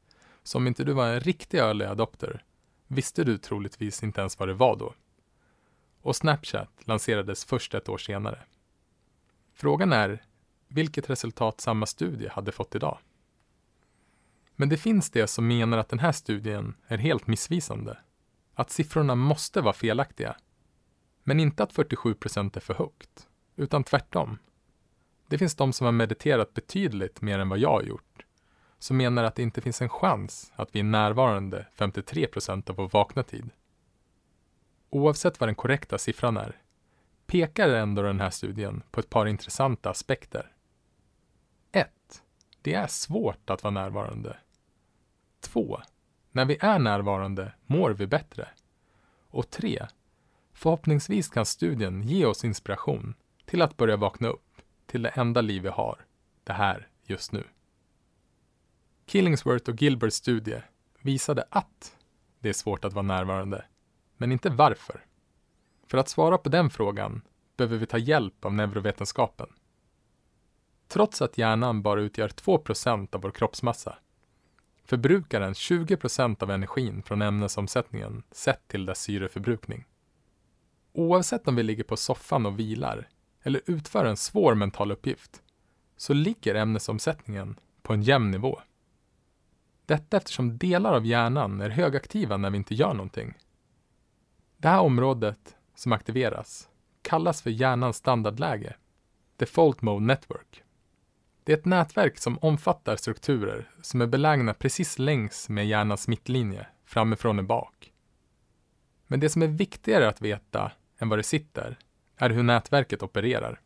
Så 0.48 0.58
om 0.58 0.68
inte 0.68 0.84
du 0.84 0.94
var 0.94 1.08
en 1.08 1.20
riktig 1.20 1.58
early 1.58 1.86
adopter 1.86 2.44
visste 2.88 3.24
du 3.24 3.38
troligtvis 3.38 4.04
inte 4.04 4.22
ens 4.22 4.39
vad 4.39 4.48
det 4.48 4.54
var 4.54 4.75
då. 4.75 4.94
Och 6.01 6.16
Snapchat 6.16 6.70
lanserades 6.80 7.46
först 7.46 7.74
ett 7.74 7.89
år 7.89 7.98
senare. 7.98 8.44
Frågan 9.54 9.94
är 9.94 10.24
vilket 10.68 11.10
resultat 11.10 11.62
samma 11.62 11.86
studie 11.86 12.27
hade 12.27 12.51
fått 12.51 12.75
idag. 12.75 12.98
Men 14.56 14.70
det 14.70 14.77
finns 14.77 15.10
det 15.12 15.27
som 15.27 15.48
menar 15.48 15.77
att 15.77 15.89
den 15.89 16.00
här 16.00 16.12
studien 16.12 16.75
är 16.88 16.98
helt 16.98 17.27
missvisande. 17.27 17.98
Att 18.54 18.72
siffrorna 18.72 19.16
måste 19.16 19.62
vara 19.62 19.74
felaktiga. 19.74 20.36
Men 21.24 21.39
inte 21.39 21.63
att 21.63 21.74
47 21.74 22.13
procent 22.13 22.58
är 22.58 22.62
för 22.62 22.74
högt, 22.74 23.27
utan 23.56 23.84
tvärtom. 23.84 24.38
Det 25.27 25.38
finns 25.38 25.56
de 25.56 25.74
som 25.74 25.86
har 25.86 25.92
mediterat 25.92 26.54
betydligt 26.54 27.22
mer 27.22 27.39
än 27.39 27.50
vad 27.50 27.60
jag 27.60 27.72
har 27.72 27.84
gjort, 27.84 28.16
som 28.79 28.98
menar 28.98 29.24
att 29.24 29.36
det 29.36 29.43
inte 29.43 29.62
finns 29.62 29.81
en 29.81 29.89
chans 29.89 30.51
att 30.55 30.75
vi 30.75 30.79
är 30.79 30.84
närvarande 30.84 31.65
53 31.74 32.27
procent 32.27 32.69
av 32.69 32.75
vår 32.75 32.89
vakna 32.89 33.24
tid. 33.24 33.50
Oavsett 34.89 35.39
vad 35.39 35.50
den 35.50 35.55
korrekta 35.55 35.98
siffran 35.98 36.38
är, 36.38 36.62
pekar 37.25 37.69
ändå 37.69 38.01
den 38.01 38.19
här 38.19 38.29
studien 38.29 38.84
på 38.91 39.00
ett 39.00 39.10
par 39.10 39.25
intressanta 39.25 39.89
aspekter. 39.89 40.51
1. 41.72 41.89
Det 42.62 42.74
är 42.74 42.88
svårt 42.88 43.50
att 43.50 43.63
vara 43.63 43.74
närvarande. 43.74 44.38
2. 45.39 45.81
När 46.31 46.46
vi 46.46 46.57
är 46.62 46.79
närvarande 46.79 47.53
mår 47.65 47.89
vi 47.89 48.07
bättre. 48.07 48.48
Och 49.29 49.50
3. 49.50 49.88
Förhoppningsvis 50.53 51.29
kan 51.29 51.46
studien 51.46 52.03
ge 52.03 52.25
oss 52.25 52.46
inspiration 52.46 53.13
till 53.46 53.62
att 53.62 53.77
börja 53.77 53.98
vakna 53.98 54.27
upp 54.27 54.62
till 54.86 55.01
det 55.01 55.10
enda 55.10 55.41
liv 55.41 55.63
vi 55.63 55.69
har, 55.69 56.05
det 56.43 56.53
här, 56.53 56.88
just 57.03 57.31
nu. 57.31 57.43
Killingsworth 59.10 59.70
och 59.70 59.82
Gilberts 59.82 60.16
studie 60.16 60.62
visade 61.02 61.44
att 61.50 61.98
det 62.40 62.50
är 62.50 62.54
svårt 62.54 62.86
att 62.86 62.94
vara 62.94 63.06
närvarande, 63.06 63.66
men 64.18 64.32
inte 64.32 64.50
varför. 64.50 65.06
För 65.88 65.98
att 65.98 66.10
svara 66.10 66.38
på 66.38 66.50
den 66.50 66.70
frågan 66.70 67.22
behöver 67.58 67.78
vi 67.78 67.86
ta 67.86 67.98
hjälp 67.98 68.46
av 68.46 68.54
neurovetenskapen. 68.54 69.48
Trots 70.88 71.22
att 71.22 71.38
hjärnan 71.38 71.82
bara 71.82 72.02
utgör 72.02 72.28
2% 72.28 73.16
av 73.16 73.22
vår 73.22 73.32
kroppsmassa 73.32 73.98
förbrukar 74.86 75.40
den 75.40 75.54
20% 75.54 76.44
av 76.44 76.52
energin 76.52 77.04
från 77.04 77.22
ämnesomsättningen 77.22 78.24
sett 78.32 78.68
till 78.68 78.86
dess 78.86 79.02
syreförbrukning. 79.02 79.86
Oavsett 80.94 81.48
om 81.48 81.56
vi 81.56 81.64
ligger 81.64 81.84
på 81.84 81.98
soffan 81.98 82.46
och 82.46 82.60
vilar 82.60 83.10
eller 83.44 83.62
utför 83.66 84.06
en 84.06 84.18
svår 84.18 84.56
mental 84.56 84.92
uppgift 84.92 85.42
så 85.98 86.14
ligger 86.14 86.56
ämnesomsättningen 86.56 87.60
på 87.82 87.94
en 87.94 88.02
jämn 88.02 88.32
nivå. 88.32 88.62
Detta 89.88 90.17
eftersom 90.17 90.58
delar 90.58 90.94
av 90.94 91.06
hjärnan 91.06 91.62
är 91.62 91.70
högaktiva 91.70 92.38
när 92.38 92.50
vi 92.50 92.58
inte 92.58 92.75
gör 92.75 92.94
någonting. 92.94 93.34
Det 94.58 94.67
här 94.67 94.79
området 94.79 95.56
som 95.75 95.91
aktiveras 95.91 96.70
kallas 97.01 97.41
för 97.41 97.50
hjärnans 97.50 97.98
standardläge, 97.98 98.75
Default 99.38 99.82
Mode 99.82 100.06
Network. 100.06 100.63
Det 101.44 101.53
är 101.53 101.58
ett 101.58 101.65
nätverk 101.65 102.17
som 102.17 102.38
omfattar 102.41 102.96
strukturer 102.96 103.72
som 103.82 104.01
är 104.01 104.08
belägna 104.08 104.53
precis 104.53 105.00
längs 105.00 105.50
med 105.50 105.67
hjärnans 105.67 106.08
mittlinje, 106.08 106.67
framifrån 106.86 107.39
och 107.39 107.46
bak. 107.46 107.94
Men 109.08 109.20
det 109.20 109.29
som 109.29 109.41
är 109.41 109.48
viktigare 109.48 110.10
att 110.10 110.22
veta 110.22 110.72
än 110.98 111.10
var 111.10 111.17
det 111.17 111.24
sitter 111.24 111.79
är 112.17 112.29
hur 112.29 112.44
nätverket 112.44 113.03
opererar. 113.03 113.62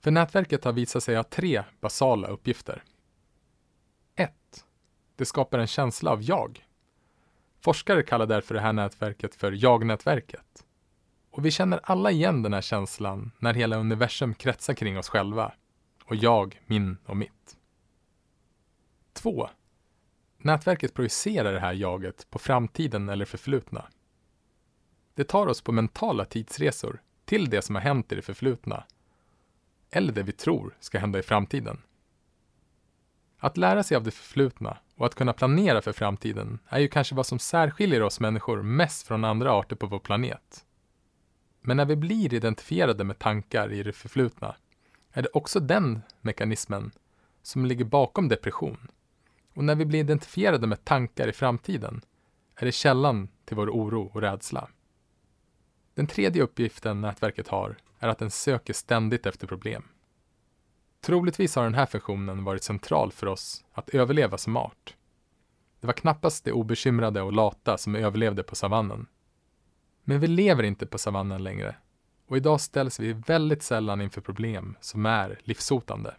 För 0.00 0.10
nätverket 0.10 0.64
har 0.64 0.72
visat 0.72 1.02
sig 1.02 1.16
ha 1.16 1.24
tre 1.24 1.62
basala 1.80 2.28
uppgifter. 2.28 2.84
Det 5.18 5.24
skapar 5.24 5.58
en 5.58 5.66
känsla 5.66 6.10
av 6.10 6.22
jag. 6.22 6.66
Forskare 7.60 8.02
kallar 8.02 8.26
därför 8.26 8.54
det 8.54 8.60
här 8.60 8.72
nätverket 8.72 9.34
för 9.34 9.52
jag-nätverket. 9.52 10.64
Och 11.30 11.46
vi 11.46 11.50
känner 11.50 11.80
alla 11.82 12.10
igen 12.10 12.42
den 12.42 12.52
här 12.52 12.60
känslan 12.60 13.30
när 13.38 13.54
hela 13.54 13.76
universum 13.76 14.34
kretsar 14.34 14.74
kring 14.74 14.98
oss 14.98 15.08
själva. 15.08 15.52
Och 16.04 16.16
jag, 16.16 16.60
min 16.66 16.96
och 17.06 17.16
mitt. 17.16 17.56
2. 19.12 19.48
Nätverket 20.38 20.94
projicerar 20.94 21.52
det 21.52 21.60
här 21.60 21.72
jaget 21.72 22.30
på 22.30 22.38
framtiden 22.38 23.08
eller 23.08 23.24
förflutna. 23.24 23.84
Det 25.14 25.24
tar 25.24 25.46
oss 25.46 25.62
på 25.62 25.72
mentala 25.72 26.24
tidsresor 26.24 27.02
till 27.24 27.50
det 27.50 27.62
som 27.62 27.74
har 27.74 27.82
hänt 27.82 28.12
i 28.12 28.14
det 28.14 28.22
förflutna. 28.22 28.84
Eller 29.90 30.12
det 30.12 30.22
vi 30.22 30.32
tror 30.32 30.76
ska 30.80 30.98
hända 30.98 31.18
i 31.18 31.22
framtiden. 31.22 31.82
Att 33.38 33.56
lära 33.56 33.82
sig 33.82 33.96
av 33.96 34.02
det 34.02 34.10
förflutna 34.10 34.78
och 34.96 35.06
att 35.06 35.14
kunna 35.14 35.32
planera 35.32 35.82
för 35.82 35.92
framtiden 35.92 36.58
är 36.68 36.78
ju 36.78 36.88
kanske 36.88 37.14
vad 37.14 37.26
som 37.26 37.38
särskiljer 37.38 38.02
oss 38.02 38.20
människor 38.20 38.62
mest 38.62 39.06
från 39.06 39.24
andra 39.24 39.52
arter 39.52 39.76
på 39.76 39.86
vår 39.86 39.98
planet. 39.98 40.64
Men 41.60 41.76
när 41.76 41.84
vi 41.84 41.96
blir 41.96 42.34
identifierade 42.34 43.04
med 43.04 43.18
tankar 43.18 43.72
i 43.72 43.82
det 43.82 43.92
förflutna 43.92 44.56
är 45.12 45.22
det 45.22 45.28
också 45.28 45.60
den 45.60 46.00
mekanismen 46.20 46.90
som 47.42 47.66
ligger 47.66 47.84
bakom 47.84 48.28
depression. 48.28 48.90
Och 49.54 49.64
när 49.64 49.74
vi 49.74 49.84
blir 49.84 50.00
identifierade 50.00 50.66
med 50.66 50.84
tankar 50.84 51.28
i 51.28 51.32
framtiden 51.32 52.00
är 52.56 52.66
det 52.66 52.72
källan 52.72 53.28
till 53.44 53.56
vår 53.56 53.70
oro 53.70 54.10
och 54.14 54.20
rädsla. 54.20 54.68
Den 55.94 56.06
tredje 56.06 56.42
uppgiften 56.42 57.00
nätverket 57.00 57.48
har 57.48 57.76
är 57.98 58.08
att 58.08 58.18
den 58.18 58.30
söker 58.30 58.72
ständigt 58.72 59.26
efter 59.26 59.46
problem. 59.46 59.84
Troligtvis 61.00 61.56
har 61.56 61.64
den 61.64 61.74
här 61.74 61.86
funktionen 61.86 62.44
varit 62.44 62.62
central 62.62 63.12
för 63.12 63.26
oss 63.26 63.64
att 63.72 63.88
överleva 63.88 64.38
som 64.38 64.56
art. 64.56 64.96
Det 65.80 65.86
var 65.86 65.94
knappast 65.94 66.44
de 66.44 66.52
obekymrade 66.52 67.22
och 67.22 67.32
lata 67.32 67.78
som 67.78 67.94
överlevde 67.94 68.42
på 68.42 68.56
savannen. 68.56 69.06
Men 70.04 70.20
vi 70.20 70.26
lever 70.26 70.62
inte 70.62 70.86
på 70.86 70.98
savannen 70.98 71.42
längre 71.42 71.76
och 72.28 72.36
idag 72.36 72.60
ställs 72.60 73.00
vi 73.00 73.12
väldigt 73.12 73.62
sällan 73.62 74.00
inför 74.00 74.20
problem 74.20 74.76
som 74.80 75.06
är 75.06 75.40
livshotande. 75.44 76.14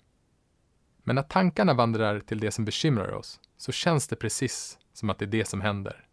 Men 1.04 1.16
när 1.16 1.24
tankarna 1.24 1.74
vandrar 1.74 2.20
till 2.20 2.40
det 2.40 2.52
som 2.52 2.66
bekymrar 2.66 3.14
oss 3.14 3.40
så 3.58 3.72
känns 3.72 4.08
det 4.08 4.16
precis 4.16 4.80
som 4.94 5.10
att 5.10 5.20
det 5.20 5.26
är 5.26 5.28
det 5.28 5.46
som 5.46 5.62
händer. 5.62 6.08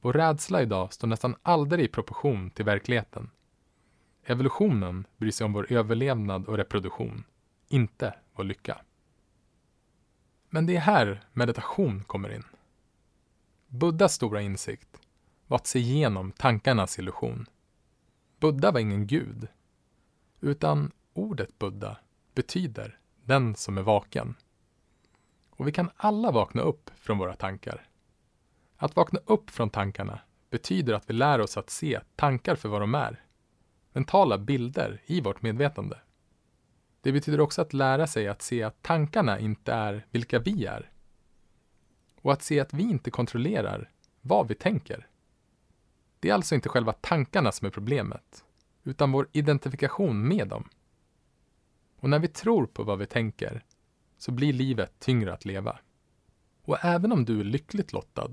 Vår 0.00 0.12
rädsla 0.12 0.62
idag 0.62 0.92
står 0.92 1.08
nästan 1.08 1.36
aldrig 1.42 1.84
i 1.84 1.88
proportion 1.88 2.50
till 2.50 2.64
verkligheten. 2.64 3.30
Evolutionen 4.24 5.06
bryr 5.16 5.30
sig 5.30 5.44
om 5.44 5.52
vår 5.52 5.72
överlevnad 5.72 6.46
och 6.46 6.56
reproduktion, 6.56 7.24
inte 7.68 8.14
vår 8.34 8.44
lycka. 8.44 8.80
Men 10.48 10.66
det 10.66 10.76
är 10.76 10.80
här 10.80 11.24
meditation 11.32 12.04
kommer 12.04 12.34
in. 12.34 12.44
Buddhas 13.66 14.14
stora 14.14 14.42
insikt 14.42 15.00
var 15.46 15.56
att 15.56 15.66
se 15.66 15.78
igenom 15.78 16.32
tankarnas 16.32 16.98
illusion. 16.98 17.46
Buddha 18.40 18.70
var 18.70 18.80
ingen 18.80 19.06
gud, 19.06 19.48
utan 20.40 20.92
ordet 21.12 21.58
Buddha 21.58 21.96
betyder 22.34 22.98
den 23.24 23.54
som 23.54 23.78
är 23.78 23.82
vaken. 23.82 24.34
Och 25.50 25.68
vi 25.68 25.72
kan 25.72 25.90
alla 25.96 26.30
vakna 26.30 26.62
upp 26.62 26.90
från 26.96 27.18
våra 27.18 27.34
tankar. 27.34 27.88
Att 28.76 28.96
vakna 28.96 29.20
upp 29.26 29.50
från 29.50 29.70
tankarna 29.70 30.20
betyder 30.50 30.94
att 30.94 31.10
vi 31.10 31.14
lär 31.14 31.40
oss 31.40 31.56
att 31.56 31.70
se 31.70 32.00
tankar 32.16 32.56
för 32.56 32.68
vad 32.68 32.80
de 32.80 32.94
är. 32.94 33.24
Mentala 33.92 34.38
bilder 34.38 35.02
i 35.06 35.20
vårt 35.20 35.42
medvetande. 35.42 35.98
Det 37.00 37.12
betyder 37.12 37.40
också 37.40 37.62
att 37.62 37.72
lära 37.72 38.06
sig 38.06 38.28
att 38.28 38.42
se 38.42 38.62
att 38.62 38.82
tankarna 38.82 39.38
inte 39.38 39.72
är 39.72 40.06
vilka 40.10 40.38
vi 40.38 40.66
är. 40.66 40.90
Och 42.22 42.32
att 42.32 42.42
se 42.42 42.60
att 42.60 42.72
vi 42.74 42.82
inte 42.82 43.10
kontrollerar 43.10 43.90
vad 44.20 44.48
vi 44.48 44.54
tänker. 44.54 45.08
Det 46.20 46.30
är 46.30 46.34
alltså 46.34 46.54
inte 46.54 46.68
själva 46.68 46.92
tankarna 46.92 47.52
som 47.52 47.66
är 47.66 47.70
problemet, 47.70 48.44
utan 48.84 49.12
vår 49.12 49.28
identifikation 49.32 50.28
med 50.28 50.48
dem. 50.48 50.68
Och 52.00 52.10
när 52.10 52.18
vi 52.18 52.28
tror 52.28 52.66
på 52.66 52.82
vad 52.84 52.98
vi 52.98 53.06
tänker 53.06 53.64
så 54.18 54.32
blir 54.32 54.52
livet 54.52 54.92
tyngre 54.98 55.32
att 55.32 55.44
leva. 55.44 55.78
Och 56.62 56.84
även 56.84 57.12
om 57.12 57.24
du 57.24 57.40
är 57.40 57.44
lyckligt 57.44 57.92
lottad 57.92 58.30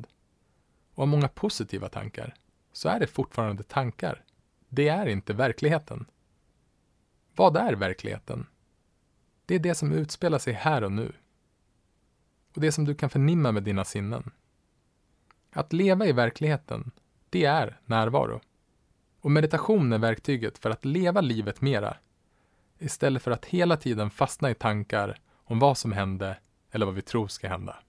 och 0.93 1.01
har 1.01 1.05
många 1.05 1.27
positiva 1.27 1.89
tankar 1.89 2.35
så 2.71 2.89
är 2.89 2.99
det 2.99 3.07
fortfarande 3.07 3.63
tankar. 3.63 4.23
Det 4.69 4.87
är 4.87 5.05
inte 5.05 5.33
verkligheten. 5.33 6.05
Vad 7.35 7.57
är 7.57 7.73
verkligheten? 7.73 8.47
Det 9.45 9.55
är 9.55 9.59
det 9.59 9.75
som 9.75 9.91
utspelar 9.91 10.39
sig 10.39 10.53
här 10.53 10.83
och 10.83 10.91
nu. 10.91 11.13
Och 12.55 12.61
det 12.61 12.71
som 12.71 12.85
du 12.85 12.95
kan 12.95 13.09
förnimma 13.09 13.51
med 13.51 13.63
dina 13.63 13.85
sinnen. 13.85 14.31
Att 15.51 15.73
leva 15.73 16.05
i 16.05 16.11
verkligheten, 16.11 16.91
det 17.29 17.45
är 17.45 17.79
närvaro. 17.85 18.41
Och 19.21 19.31
meditation 19.31 19.93
är 19.93 19.97
verktyget 19.97 20.57
för 20.57 20.69
att 20.69 20.85
leva 20.85 21.21
livet 21.21 21.61
mera. 21.61 21.97
Istället 22.79 23.23
för 23.23 23.31
att 23.31 23.45
hela 23.45 23.77
tiden 23.77 24.09
fastna 24.09 24.49
i 24.49 24.55
tankar 24.55 25.19
om 25.43 25.59
vad 25.59 25.77
som 25.77 25.91
hände 25.91 26.37
eller 26.71 26.85
vad 26.85 26.95
vi 26.95 27.01
tror 27.01 27.27
ska 27.27 27.47
hända. 27.47 27.79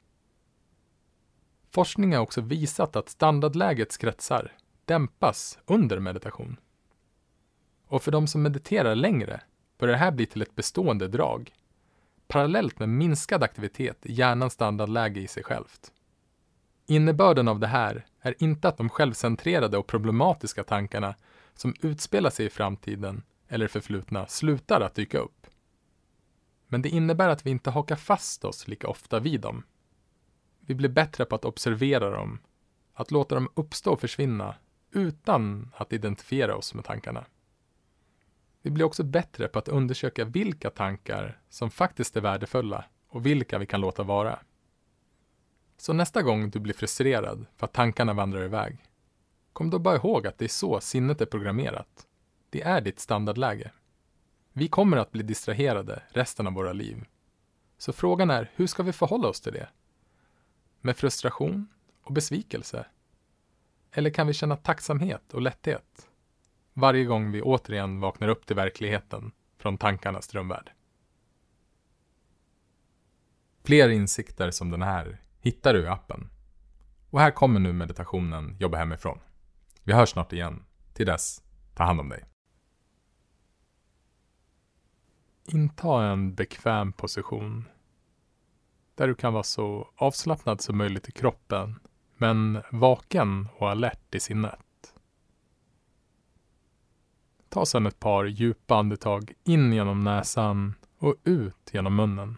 Forskning 1.70 2.14
har 2.14 2.20
också 2.20 2.40
visat 2.40 2.96
att 2.96 3.08
standardlägets 3.08 3.96
kretsar 3.96 4.52
dämpas 4.84 5.58
under 5.66 5.98
meditation. 5.98 6.56
Och 7.86 8.02
för 8.02 8.12
de 8.12 8.26
som 8.26 8.42
mediterar 8.42 8.94
längre 8.94 9.40
börjar 9.78 9.92
det 9.92 9.98
här 9.98 10.10
bli 10.10 10.26
till 10.26 10.42
ett 10.42 10.54
bestående 10.54 11.08
drag, 11.08 11.52
parallellt 12.28 12.78
med 12.78 12.88
minskad 12.88 13.42
aktivitet 13.42 14.06
i 14.06 14.12
hjärnans 14.12 14.52
standardläge 14.52 15.20
i 15.20 15.28
sig 15.28 15.42
självt. 15.42 15.92
Innebörden 16.86 17.48
av 17.48 17.60
det 17.60 17.66
här 17.66 18.06
är 18.20 18.34
inte 18.38 18.68
att 18.68 18.76
de 18.76 18.88
självcentrerade 18.88 19.78
och 19.78 19.86
problematiska 19.86 20.64
tankarna 20.64 21.14
som 21.54 21.74
utspelar 21.80 22.30
sig 22.30 22.46
i 22.46 22.50
framtiden 22.50 23.22
eller 23.48 23.68
förflutna 23.68 24.26
slutar 24.26 24.80
att 24.80 24.94
dyka 24.94 25.18
upp. 25.18 25.46
Men 26.68 26.82
det 26.82 26.88
innebär 26.88 27.28
att 27.28 27.46
vi 27.46 27.50
inte 27.50 27.70
hakar 27.70 27.96
fast 27.96 28.44
oss 28.44 28.68
lika 28.68 28.88
ofta 28.88 29.20
vid 29.20 29.40
dem. 29.40 29.62
Vi 30.60 30.74
blir 30.74 30.88
bättre 30.88 31.24
på 31.24 31.34
att 31.34 31.44
observera 31.44 32.10
dem, 32.10 32.38
att 32.94 33.10
låta 33.10 33.34
dem 33.34 33.48
uppstå 33.54 33.92
och 33.92 34.00
försvinna 34.00 34.54
utan 34.90 35.72
att 35.76 35.92
identifiera 35.92 36.56
oss 36.56 36.74
med 36.74 36.84
tankarna. 36.84 37.24
Vi 38.66 38.70
blir 38.70 38.84
också 38.84 39.04
bättre 39.04 39.48
på 39.48 39.58
att 39.58 39.68
undersöka 39.68 40.24
vilka 40.24 40.70
tankar 40.70 41.40
som 41.48 41.70
faktiskt 41.70 42.16
är 42.16 42.20
värdefulla 42.20 42.84
och 43.08 43.26
vilka 43.26 43.58
vi 43.58 43.66
kan 43.66 43.80
låta 43.80 44.02
vara. 44.02 44.38
Så 45.76 45.92
nästa 45.92 46.22
gång 46.22 46.50
du 46.50 46.58
blir 46.58 46.74
frustrerad 46.74 47.46
för 47.56 47.66
att 47.66 47.72
tankarna 47.72 48.12
vandrar 48.12 48.44
iväg, 48.44 48.78
kom 49.52 49.70
då 49.70 49.78
bara 49.78 49.96
ihåg 49.96 50.26
att 50.26 50.38
det 50.38 50.44
är 50.44 50.48
så 50.48 50.80
sinnet 50.80 51.20
är 51.20 51.26
programmerat. 51.26 52.06
Det 52.50 52.62
är 52.62 52.80
ditt 52.80 53.00
standardläge. 53.00 53.70
Vi 54.52 54.68
kommer 54.68 54.96
att 54.96 55.12
bli 55.12 55.22
distraherade 55.22 56.02
resten 56.08 56.46
av 56.46 56.52
våra 56.52 56.72
liv. 56.72 57.04
Så 57.78 57.92
frågan 57.92 58.30
är, 58.30 58.50
hur 58.54 58.66
ska 58.66 58.82
vi 58.82 58.92
förhålla 58.92 59.28
oss 59.28 59.40
till 59.40 59.52
det? 59.52 59.68
Med 60.80 60.96
frustration 60.96 61.68
och 62.02 62.12
besvikelse? 62.12 62.86
Eller 63.90 64.10
kan 64.10 64.26
vi 64.26 64.32
känna 64.32 64.56
tacksamhet 64.56 65.34
och 65.34 65.42
lätthet? 65.42 66.08
Varje 66.78 67.04
gång 67.04 67.32
vi 67.32 67.42
återigen 67.42 68.00
vaknar 68.00 68.28
upp 68.28 68.46
till 68.46 68.56
verkligheten 68.56 69.32
från 69.58 69.78
tankarnas 69.78 70.28
drömvärld. 70.28 70.70
Fler 73.64 73.88
insikter 73.88 74.50
som 74.50 74.70
den 74.70 74.82
här 74.82 75.22
hittar 75.40 75.74
du 75.74 75.82
i 75.82 75.86
appen. 75.86 76.30
Och 77.10 77.20
här 77.20 77.30
kommer 77.30 77.60
nu 77.60 77.72
meditationen 77.72 78.56
Jobba 78.60 78.78
hemifrån. 78.78 79.18
Vi 79.82 79.92
hörs 79.92 80.08
snart 80.08 80.32
igen. 80.32 80.64
Till 80.92 81.06
dess, 81.06 81.42
ta 81.74 81.84
hand 81.84 82.00
om 82.00 82.08
dig. 82.08 82.24
Inta 85.44 86.04
en 86.04 86.34
bekväm 86.34 86.92
position 86.92 87.64
där 88.94 89.08
du 89.08 89.14
kan 89.14 89.32
vara 89.32 89.42
så 89.42 89.90
avslappnad 89.96 90.60
som 90.60 90.78
möjligt 90.78 91.08
i 91.08 91.12
kroppen 91.12 91.80
men 92.16 92.62
vaken 92.72 93.48
och 93.56 93.70
alert 93.70 94.14
i 94.14 94.20
sinnet. 94.20 94.65
Ta 97.56 97.66
sedan 97.66 97.86
ett 97.86 98.00
par 98.00 98.24
djupa 98.24 98.76
andetag 98.76 99.32
in 99.44 99.72
genom 99.72 100.00
näsan 100.00 100.74
och 100.98 101.14
ut 101.24 101.70
genom 101.72 101.96
munnen. 101.96 102.36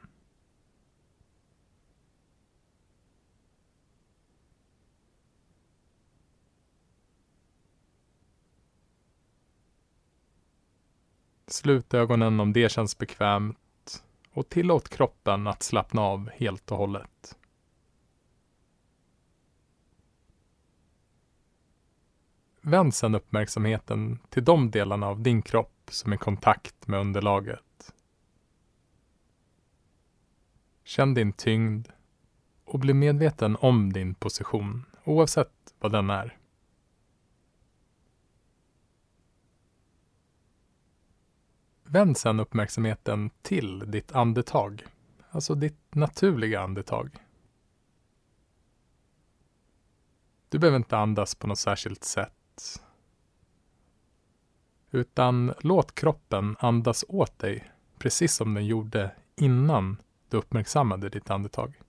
Slut 11.46 11.94
ögonen 11.94 12.40
om 12.40 12.52
det 12.52 12.72
känns 12.72 12.98
bekvämt 12.98 14.04
och 14.32 14.48
tillåt 14.48 14.88
kroppen 14.88 15.46
att 15.46 15.62
slappna 15.62 16.02
av 16.02 16.30
helt 16.30 16.70
och 16.70 16.78
hållet. 16.78 17.36
Vänd 22.68 22.94
sedan 22.94 23.14
uppmärksamheten 23.14 24.18
till 24.28 24.44
de 24.44 24.70
delarna 24.70 25.06
av 25.06 25.20
din 25.20 25.42
kropp 25.42 25.90
som 25.90 26.12
är 26.12 26.16
i 26.16 26.18
kontakt 26.18 26.88
med 26.88 27.00
underlaget. 27.00 27.94
Känn 30.84 31.14
din 31.14 31.32
tyngd 31.32 31.88
och 32.64 32.78
bli 32.78 32.94
medveten 32.94 33.56
om 33.60 33.92
din 33.92 34.14
position, 34.14 34.84
oavsett 35.04 35.74
vad 35.78 35.92
den 35.92 36.10
är. 36.10 36.38
Vänd 41.84 42.16
sedan 42.16 42.40
uppmärksamheten 42.40 43.30
till 43.42 43.90
ditt 43.90 44.12
andetag, 44.12 44.86
alltså 45.30 45.54
ditt 45.54 45.94
naturliga 45.94 46.60
andetag. 46.60 47.16
Du 50.48 50.58
behöver 50.58 50.76
inte 50.76 50.98
andas 50.98 51.34
på 51.34 51.46
något 51.46 51.58
särskilt 51.58 52.04
sätt 52.04 52.32
utan 54.90 55.54
låt 55.60 55.94
kroppen 55.94 56.56
andas 56.58 57.04
åt 57.08 57.38
dig, 57.38 57.72
precis 57.98 58.34
som 58.34 58.54
den 58.54 58.66
gjorde 58.66 59.10
innan 59.36 59.96
du 60.28 60.36
uppmärksammade 60.36 61.08
ditt 61.08 61.30
andetag. 61.30 61.80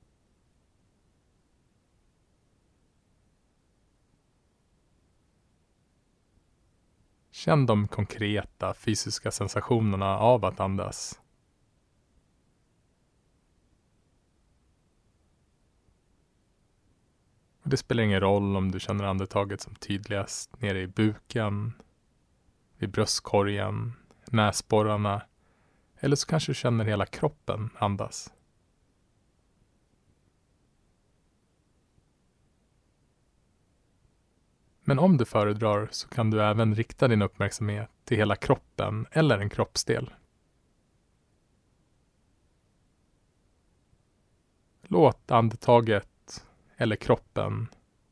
Känn 7.31 7.65
de 7.65 7.87
konkreta 7.87 8.73
fysiska 8.73 9.31
sensationerna 9.31 10.17
av 10.17 10.45
att 10.45 10.59
andas. 10.59 11.19
Det 17.69 17.77
spelar 17.77 18.03
ingen 18.03 18.19
roll 18.19 18.55
om 18.55 18.71
du 18.71 18.79
känner 18.79 19.03
andetaget 19.03 19.61
som 19.61 19.75
tydligast 19.75 20.61
nere 20.61 20.81
i 20.81 20.87
buken, 20.87 21.73
vid 22.77 22.89
bröstkorgen, 22.89 23.93
näsborrarna 24.25 25.21
eller 25.99 26.15
så 26.15 26.27
kanske 26.27 26.51
du 26.51 26.55
känner 26.55 26.85
hela 26.85 27.05
kroppen 27.05 27.69
andas. 27.77 28.33
Men 34.83 34.99
om 34.99 35.17
du 35.17 35.25
föredrar 35.25 35.87
så 35.91 36.07
kan 36.07 36.31
du 36.31 36.43
även 36.43 36.75
rikta 36.75 37.07
din 37.07 37.21
uppmärksamhet 37.21 37.89
till 38.03 38.17
hela 38.17 38.35
kroppen 38.35 39.05
eller 39.11 39.39
en 39.39 39.49
kroppsdel. 39.49 40.13
Låt 44.81 45.31
andetaget 45.31 46.08
eller 46.81 46.95
kroppen 46.95 47.67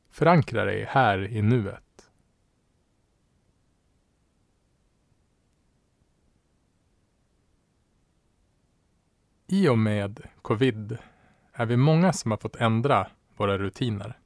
förankra 0.09 0.65
dig 0.65 0.85
här 0.85 1.27
i 1.27 1.41
nuet. 1.41 2.11
I 9.47 9.67
och 9.67 9.77
med 9.77 10.21
covid 10.41 10.97
är 11.51 11.65
vi 11.65 11.77
många 11.77 12.13
som 12.13 12.31
har 12.31 12.37
fått 12.37 12.55
ändra 12.55 13.07
våra 13.35 13.57
rutiner. 13.57 14.19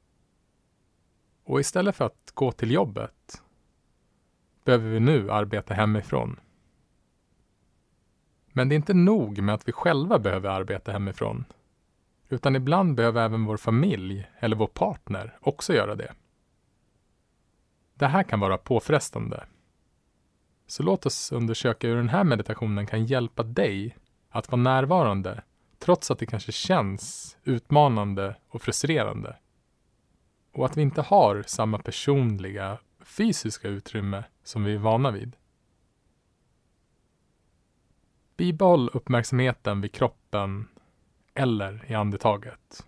Och 1.44 1.60
istället 1.60 1.96
för 1.96 2.04
att 2.04 2.30
gå 2.34 2.52
till 2.52 2.70
jobbet 2.70 3.42
behöver 4.64 4.90
vi 4.90 5.00
nu 5.00 5.30
arbeta 5.30 5.74
hemifrån. 5.74 6.40
Men 8.46 8.68
det 8.68 8.74
är 8.74 8.76
inte 8.76 8.94
nog 8.94 9.42
med 9.42 9.54
att 9.54 9.68
vi 9.68 9.72
själva 9.72 10.18
behöver 10.18 10.48
arbeta 10.48 10.92
hemifrån. 10.92 11.44
Utan 12.32 12.56
ibland 12.56 12.94
behöver 12.94 13.24
även 13.24 13.44
vår 13.44 13.56
familj 13.56 14.26
eller 14.38 14.56
vår 14.56 14.66
partner 14.66 15.38
också 15.40 15.74
göra 15.74 15.94
det. 15.94 16.12
Det 17.94 18.06
här 18.06 18.22
kan 18.22 18.40
vara 18.40 18.58
påfrestande. 18.58 19.46
Så 20.66 20.82
låt 20.82 21.06
oss 21.06 21.32
undersöka 21.32 21.88
hur 21.88 21.96
den 21.96 22.08
här 22.08 22.24
meditationen 22.24 22.86
kan 22.86 23.06
hjälpa 23.06 23.42
dig 23.42 23.96
att 24.28 24.50
vara 24.50 24.62
närvarande 24.62 25.42
trots 25.78 26.10
att 26.10 26.18
det 26.18 26.26
kanske 26.26 26.52
känns 26.52 27.36
utmanande 27.44 28.36
och 28.48 28.62
frustrerande. 28.62 29.36
Och 30.52 30.66
att 30.66 30.76
vi 30.76 30.82
inte 30.82 31.02
har 31.02 31.44
samma 31.46 31.78
personliga 31.78 32.78
fysiska 33.00 33.68
utrymme 33.68 34.24
som 34.42 34.64
vi 34.64 34.74
är 34.74 34.78
vana 34.78 35.10
vid. 35.10 35.36
Bibehåll 38.36 38.90
uppmärksamheten 38.92 39.80
vid 39.80 39.92
kroppen 39.92 40.68
eller 41.34 41.90
i 41.90 41.94
andetaget. 41.94 42.86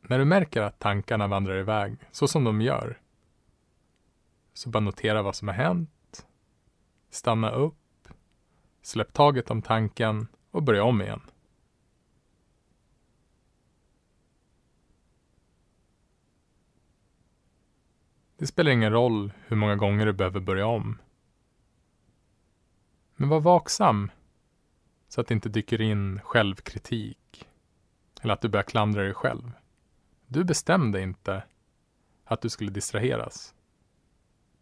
När 0.00 0.18
du 0.18 0.24
märker 0.24 0.62
att 0.62 0.78
tankarna 0.78 1.26
vandrar 1.26 1.58
iväg, 1.58 1.96
så 2.10 2.28
som 2.28 2.44
de 2.44 2.60
gör, 2.60 3.00
så 4.52 4.68
bara 4.68 4.80
notera 4.80 5.22
vad 5.22 5.36
som 5.36 5.48
har 5.48 5.54
hänt 5.54 5.90
stanna 7.10 7.50
upp, 7.50 8.08
släpp 8.82 9.12
taget 9.12 9.50
om 9.50 9.62
tanken 9.62 10.26
och 10.50 10.62
börja 10.62 10.84
om 10.84 11.02
igen. 11.02 11.20
Det 18.36 18.46
spelar 18.46 18.70
ingen 18.70 18.92
roll 18.92 19.32
hur 19.46 19.56
många 19.56 19.76
gånger 19.76 20.06
du 20.06 20.12
behöver 20.12 20.40
börja 20.40 20.66
om. 20.66 20.98
Men 23.20 23.28
var 23.28 23.40
vaksam 23.40 24.10
så 25.08 25.20
att 25.20 25.26
det 25.26 25.34
inte 25.34 25.48
dyker 25.48 25.80
in 25.80 26.20
självkritik 26.20 27.48
eller 28.20 28.34
att 28.34 28.40
du 28.40 28.48
börjar 28.48 28.64
klandra 28.64 29.02
dig 29.02 29.14
själv. 29.14 29.52
Du 30.26 30.44
bestämde 30.44 31.02
inte 31.02 31.42
att 32.24 32.40
du 32.40 32.48
skulle 32.48 32.70
distraheras. 32.70 33.54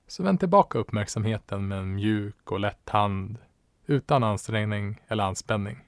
Så 0.06 0.22
vänd 0.22 0.40
tillbaka 0.40 0.78
uppmärksamheten 0.78 1.68
med 1.68 1.78
en 1.78 1.94
mjuk 1.94 2.52
och 2.52 2.60
lätt 2.60 2.88
hand 2.88 3.38
utan 3.86 4.22
ansträngning 4.24 5.02
eller 5.08 5.24
anspänning. 5.24 5.84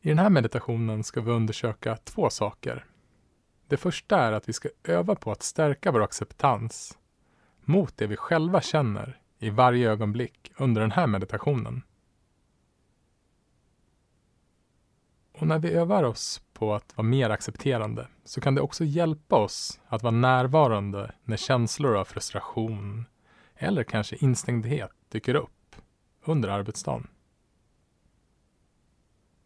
I 0.00 0.08
den 0.08 0.18
här 0.18 0.30
meditationen 0.30 1.04
ska 1.04 1.20
vi 1.20 1.30
undersöka 1.30 1.96
två 1.96 2.30
saker. 2.30 2.86
Det 3.72 3.78
första 3.78 4.18
är 4.18 4.32
att 4.32 4.48
vi 4.48 4.52
ska 4.52 4.68
öva 4.84 5.14
på 5.14 5.32
att 5.32 5.42
stärka 5.42 5.92
vår 5.92 6.02
acceptans 6.02 6.98
mot 7.60 7.96
det 7.96 8.06
vi 8.06 8.16
själva 8.16 8.60
känner 8.60 9.20
i 9.38 9.50
varje 9.50 9.90
ögonblick 9.90 10.52
under 10.56 10.80
den 10.80 10.90
här 10.90 11.06
meditationen. 11.06 11.82
Och 15.32 15.46
när 15.46 15.58
vi 15.58 15.72
övar 15.72 16.02
oss 16.02 16.42
på 16.52 16.74
att 16.74 16.96
vara 16.96 17.06
mer 17.06 17.30
accepterande 17.30 18.08
så 18.24 18.40
kan 18.40 18.54
det 18.54 18.60
också 18.60 18.84
hjälpa 18.84 19.36
oss 19.36 19.80
att 19.86 20.02
vara 20.02 20.14
närvarande 20.14 21.14
när 21.24 21.36
känslor 21.36 21.96
av 21.96 22.04
frustration 22.04 23.04
eller 23.54 23.84
kanske 23.84 24.16
instängdhet 24.16 24.92
dyker 25.08 25.34
upp 25.34 25.76
under 26.24 26.48
arbetsdagen. 26.48 27.08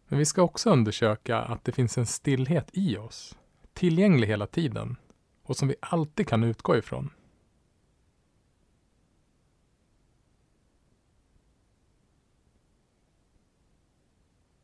Men 0.09 0.19
vi 0.19 0.25
ska 0.25 0.43
också 0.43 0.71
undersöka 0.71 1.39
att 1.39 1.65
det 1.65 1.73
finns 1.73 1.99
en 1.99 2.07
stillhet 2.07 2.71
i 2.73 2.97
oss, 2.97 3.37
tillgänglig 3.77 4.27
hela 4.27 4.47
tiden 4.47 4.97
och 5.43 5.57
som 5.57 5.69
vi 5.69 5.75
alltid 5.81 6.29
kan 6.29 6.45
utgå 6.45 6.77
ifrån. 6.77 7.11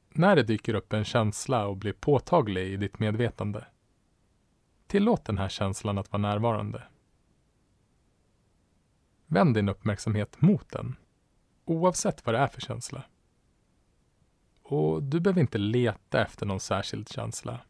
När 0.09 0.37
det 0.37 0.42
dyker 0.42 0.75
upp 0.75 0.92
en 0.92 1.05
känsla 1.05 1.66
och 1.66 1.77
blir 1.77 1.92
påtaglig 1.92 2.66
i 2.66 2.77
ditt 2.77 2.98
medvetande, 2.98 3.66
tillåt 4.87 5.25
den 5.25 5.38
här 5.38 5.48
känslan 5.48 5.98
att 5.98 6.12
vara 6.12 6.22
närvarande. 6.22 6.83
vänd 9.27 9.55
din 9.55 9.68
uppmärksamhet 9.68 10.40
mot 10.40 10.70
den. 10.70 10.96
Oavsett 11.64 12.27
vad 12.27 12.35
det 12.35 12.38
är 12.38 12.48
för 12.48 12.61
känsla. 12.61 13.05
Och 14.62 15.03
du 15.03 15.20
behöver 15.20 15.40
inte 15.40 15.59
leta 15.59 16.22
efter 16.22 16.46
någon 16.46 16.61
särskild 16.61 17.09
känsla. 17.09 17.61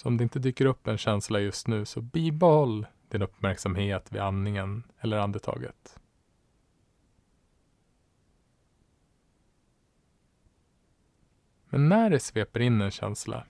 Så 0.00 0.08
om 0.08 0.16
det 0.16 0.22
inte 0.22 0.38
dyker 0.38 0.66
upp 0.66 0.86
en 0.86 0.98
känsla 0.98 1.40
just 1.40 1.66
nu 1.66 1.84
så 1.84 2.00
bibehåll 2.00 2.86
din 3.08 3.22
uppmärksamhet 3.22 4.12
vid 4.12 4.20
andningen 4.20 4.82
eller 5.00 5.18
andetaget. 5.18 6.00
Men 11.68 11.88
när 11.88 12.10
det 12.10 12.20
sveper 12.20 12.60
in 12.60 12.80
en 12.80 12.90
känsla 12.90 13.46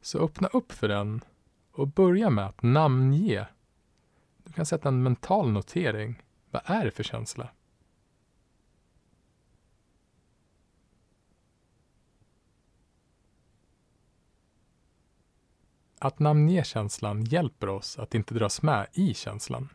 så 0.00 0.18
öppna 0.18 0.48
upp 0.48 0.72
för 0.72 0.88
den 0.88 1.20
och 1.72 1.88
börja 1.88 2.30
med 2.30 2.46
att 2.46 2.62
namnge. 2.62 3.46
Du 4.44 4.52
kan 4.52 4.66
sätta 4.66 4.88
en 4.88 5.02
mental 5.02 5.50
notering. 5.52 6.22
Vad 6.50 6.62
är 6.64 6.84
det 6.84 6.90
för 6.90 7.02
känsla? 7.02 7.48
Att 16.04 16.18
namnge 16.18 16.64
känslan 16.64 17.24
hjälper 17.24 17.68
oss 17.68 17.98
att 17.98 18.14
inte 18.14 18.34
dras 18.34 18.62
med 18.62 18.86
i 18.92 19.14
känslan. 19.14 19.68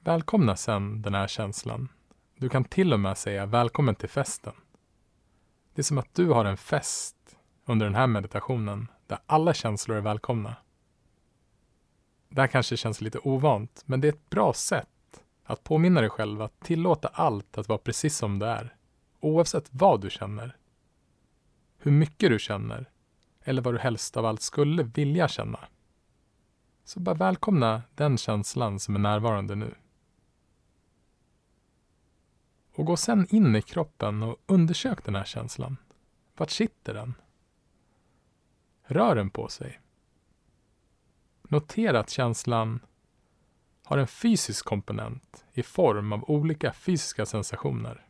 Välkomna 0.00 0.56
sen 0.56 1.02
den 1.02 1.14
här 1.14 1.26
känslan. 1.26 1.88
Du 2.36 2.48
kan 2.48 2.64
till 2.64 2.92
och 2.92 3.00
med 3.00 3.18
säga 3.18 3.46
välkommen 3.46 3.94
till 3.94 4.08
festen. 4.08 4.52
Det 5.74 5.80
är 5.80 5.84
som 5.84 5.98
att 5.98 6.14
du 6.14 6.28
har 6.28 6.44
en 6.44 6.56
fest 6.56 7.36
under 7.64 7.86
den 7.86 7.94
här 7.94 8.06
meditationen 8.06 8.88
där 9.06 9.18
alla 9.26 9.54
känslor 9.54 9.96
är 9.96 10.00
välkomna. 10.00 10.56
Det 12.28 12.40
här 12.40 12.48
kanske 12.48 12.76
känns 12.76 13.00
lite 13.00 13.18
ovant, 13.18 13.82
men 13.86 14.00
det 14.00 14.08
är 14.08 14.12
ett 14.12 14.30
bra 14.30 14.52
sätt 14.52 15.24
att 15.44 15.64
påminna 15.64 16.00
dig 16.00 16.10
själv 16.10 16.42
att 16.42 16.60
tillåta 16.60 17.08
allt 17.08 17.58
att 17.58 17.68
vara 17.68 17.78
precis 17.78 18.16
som 18.16 18.38
det 18.38 18.46
är. 18.46 18.74
Oavsett 19.20 19.68
vad 19.70 20.00
du 20.00 20.10
känner 20.10 20.57
hur 21.78 21.90
mycket 21.90 22.30
du 22.30 22.38
känner 22.38 22.90
eller 23.40 23.62
vad 23.62 23.74
du 23.74 23.78
helst 23.78 24.16
av 24.16 24.26
allt 24.26 24.42
skulle 24.42 24.82
vilja 24.82 25.28
känna. 25.28 25.58
Så 26.84 27.00
bara 27.00 27.14
välkomna 27.14 27.82
den 27.94 28.18
känslan 28.18 28.78
som 28.78 28.94
är 28.94 28.98
närvarande 28.98 29.54
nu. 29.54 29.74
Och 32.74 32.84
gå 32.84 32.96
sen 32.96 33.26
in 33.30 33.56
i 33.56 33.62
kroppen 33.62 34.22
och 34.22 34.36
undersök 34.46 35.04
den 35.04 35.14
här 35.14 35.24
känslan. 35.24 35.76
Vart 36.36 36.50
sitter 36.50 36.94
den? 36.94 37.14
Rör 38.82 39.14
den 39.14 39.30
på 39.30 39.48
sig? 39.48 39.80
Notera 41.42 42.00
att 42.00 42.10
känslan 42.10 42.80
har 43.84 43.98
en 43.98 44.06
fysisk 44.06 44.64
komponent 44.64 45.44
i 45.52 45.62
form 45.62 46.12
av 46.12 46.30
olika 46.30 46.72
fysiska 46.72 47.26
sensationer. 47.26 48.07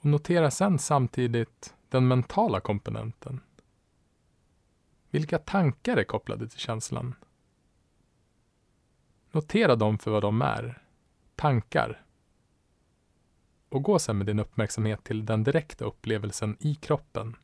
Och 0.00 0.06
notera 0.06 0.50
sen 0.50 0.78
samtidigt 0.78 1.74
den 1.88 2.08
mentala 2.08 2.60
komponenten. 2.60 3.40
Vilka 5.10 5.38
tankar 5.38 5.96
är 5.96 6.04
kopplade 6.04 6.48
till 6.48 6.58
känslan? 6.58 7.14
Notera 9.32 9.76
dem 9.76 9.98
för 9.98 10.10
vad 10.10 10.22
de 10.22 10.42
är. 10.42 10.82
Tankar. 11.34 12.04
Och 13.68 13.82
gå 13.82 13.98
sen 13.98 14.18
med 14.18 14.26
din 14.26 14.38
uppmärksamhet 14.38 15.04
till 15.04 15.26
den 15.26 15.44
direkta 15.44 15.84
upplevelsen 15.84 16.56
i 16.60 16.74
kroppen 16.74 17.36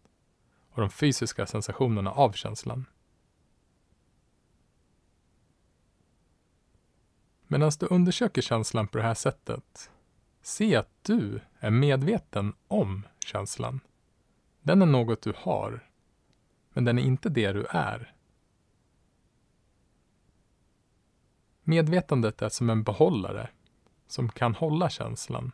och 0.70 0.80
de 0.80 0.90
fysiska 0.90 1.46
sensationerna 1.46 2.10
av 2.10 2.32
känslan. 2.32 2.86
Medan 7.46 7.72
du 7.80 7.86
undersöker 7.86 8.42
känslan 8.42 8.88
på 8.88 8.98
det 8.98 9.04
här 9.04 9.14
sättet 9.14 9.90
Se 10.46 10.76
att 10.76 10.90
du 11.02 11.40
är 11.58 11.70
medveten 11.70 12.54
om 12.68 13.06
känslan. 13.18 13.80
Den 14.62 14.82
är 14.82 14.86
något 14.86 15.22
du 15.22 15.32
har, 15.36 15.90
men 16.72 16.84
den 16.84 16.98
är 16.98 17.02
inte 17.02 17.28
det 17.28 17.52
du 17.52 17.66
är. 17.70 18.14
Medvetandet 21.62 22.42
är 22.42 22.48
som 22.48 22.70
en 22.70 22.82
behållare 22.82 23.50
som 24.06 24.28
kan 24.28 24.54
hålla 24.54 24.90
känslan, 24.90 25.52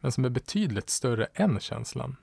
men 0.00 0.12
som 0.12 0.24
är 0.24 0.30
betydligt 0.30 0.90
större 0.90 1.24
än 1.24 1.60
känslan. 1.60 2.16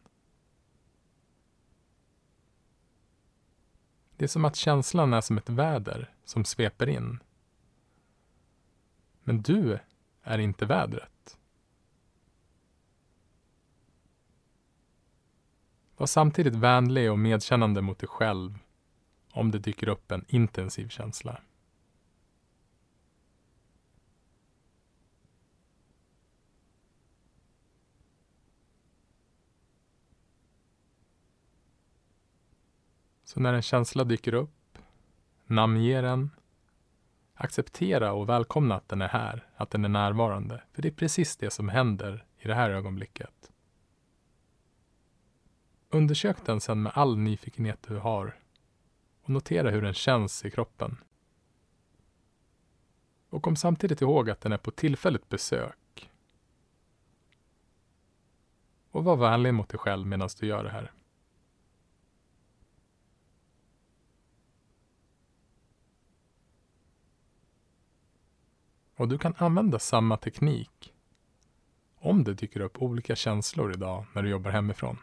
Det 4.15 4.25
är 4.25 4.29
som 4.29 4.45
att 4.45 4.55
känslan 4.55 5.13
är 5.13 5.21
som 5.21 5.37
ett 5.37 5.49
väder 5.49 6.13
som 6.23 6.45
sveper 6.45 6.89
in. 6.89 7.19
Men 9.23 9.41
du 9.41 9.79
är 10.21 10.37
inte 10.37 10.65
vädret. 10.65 11.11
Var 15.97 16.07
samtidigt 16.07 16.55
vänlig 16.55 17.11
och 17.11 17.19
medkännande 17.19 17.81
mot 17.81 17.99
dig 17.99 18.09
själv 18.09 18.59
om 19.31 19.51
det 19.51 19.59
dyker 19.59 19.89
upp 19.89 20.11
en 20.11 20.25
intensiv 20.27 20.87
känsla. 20.87 21.41
Så 33.23 33.39
när 33.39 33.53
en 33.53 33.61
känsla 33.61 34.03
dyker 34.03 34.33
upp, 34.33 34.77
namnge 35.45 36.01
den, 36.01 36.29
acceptera 37.33 38.13
och 38.13 38.29
välkomna 38.29 38.75
att 38.75 38.89
den 38.89 39.01
är 39.01 39.07
här, 39.07 39.47
att 39.55 39.71
den 39.71 39.85
är 39.85 39.89
närvarande. 39.89 40.63
För 40.73 40.81
det 40.81 40.87
är 40.87 40.91
precis 40.91 41.37
det 41.37 41.49
som 41.49 41.69
händer 41.69 42.25
i 42.37 42.47
det 42.47 42.55
här 42.55 42.69
ögonblicket. 42.69 43.51
Undersök 45.97 46.45
den 46.45 46.61
sen 46.61 46.81
med 46.81 46.91
all 46.95 47.17
nyfikenhet 47.17 47.83
du 47.87 47.97
har 47.97 48.39
och 49.21 49.29
notera 49.29 49.69
hur 49.69 49.81
den 49.81 49.93
känns 49.93 50.45
i 50.45 50.51
kroppen. 50.51 50.97
Och 53.29 53.43
kom 53.43 53.55
samtidigt 53.55 54.01
ihåg 54.01 54.29
att 54.29 54.41
den 54.41 54.51
är 54.51 54.57
på 54.57 54.71
tillfälligt 54.71 55.29
besök. 55.29 56.11
Och 58.91 59.03
var 59.03 59.15
vänlig 59.15 59.53
mot 59.53 59.69
dig 59.69 59.79
själv 59.79 60.07
medan 60.07 60.29
du 60.39 60.47
gör 60.47 60.63
det 60.63 60.69
här. 60.69 60.91
Och 68.95 69.07
du 69.07 69.17
kan 69.17 69.33
använda 69.37 69.79
samma 69.79 70.17
teknik 70.17 70.93
om 71.95 72.23
det 72.23 72.33
dyker 72.33 72.59
upp 72.59 72.81
olika 72.81 73.15
känslor 73.15 73.73
idag 73.73 74.05
när 74.13 74.23
du 74.23 74.29
jobbar 74.29 74.51
hemifrån. 74.51 74.97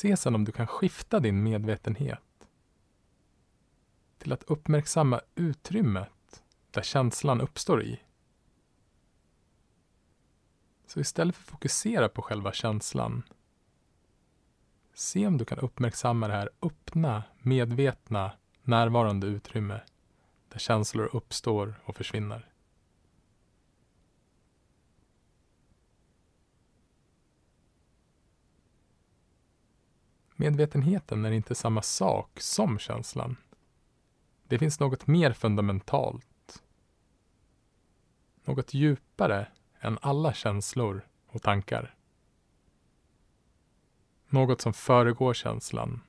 Se 0.00 0.16
sen 0.16 0.34
om 0.34 0.44
du 0.44 0.52
kan 0.52 0.66
skifta 0.66 1.20
din 1.20 1.42
medvetenhet 1.42 2.48
till 4.18 4.32
att 4.32 4.42
uppmärksamma 4.42 5.20
utrymmet 5.34 6.42
där 6.70 6.82
känslan 6.82 7.40
uppstår 7.40 7.82
i. 7.82 8.00
Så 10.86 11.00
istället 11.00 11.36
för 11.36 11.42
att 11.42 11.48
fokusera 11.48 12.08
på 12.08 12.22
själva 12.22 12.52
känslan, 12.52 13.22
se 14.94 15.26
om 15.26 15.38
du 15.38 15.44
kan 15.44 15.58
uppmärksamma 15.58 16.28
det 16.28 16.34
här 16.34 16.50
öppna, 16.62 17.22
medvetna, 17.38 18.32
närvarande 18.62 19.26
utrymme 19.26 19.80
där 20.48 20.58
känslor 20.58 21.10
uppstår 21.12 21.74
och 21.84 21.96
försvinner. 21.96 22.49
Medvetenheten 30.40 31.24
är 31.24 31.30
inte 31.30 31.54
samma 31.54 31.82
sak 31.82 32.40
som 32.40 32.78
känslan. 32.78 33.36
Det 34.48 34.58
finns 34.58 34.80
något 34.80 35.06
mer 35.06 35.32
fundamentalt. 35.32 36.62
Något 38.44 38.74
djupare 38.74 39.48
än 39.80 39.98
alla 40.02 40.32
känslor 40.32 41.08
och 41.26 41.42
tankar. 41.42 41.94
Något 44.28 44.60
som 44.60 44.72
föregår 44.72 45.34
känslan. 45.34 46.00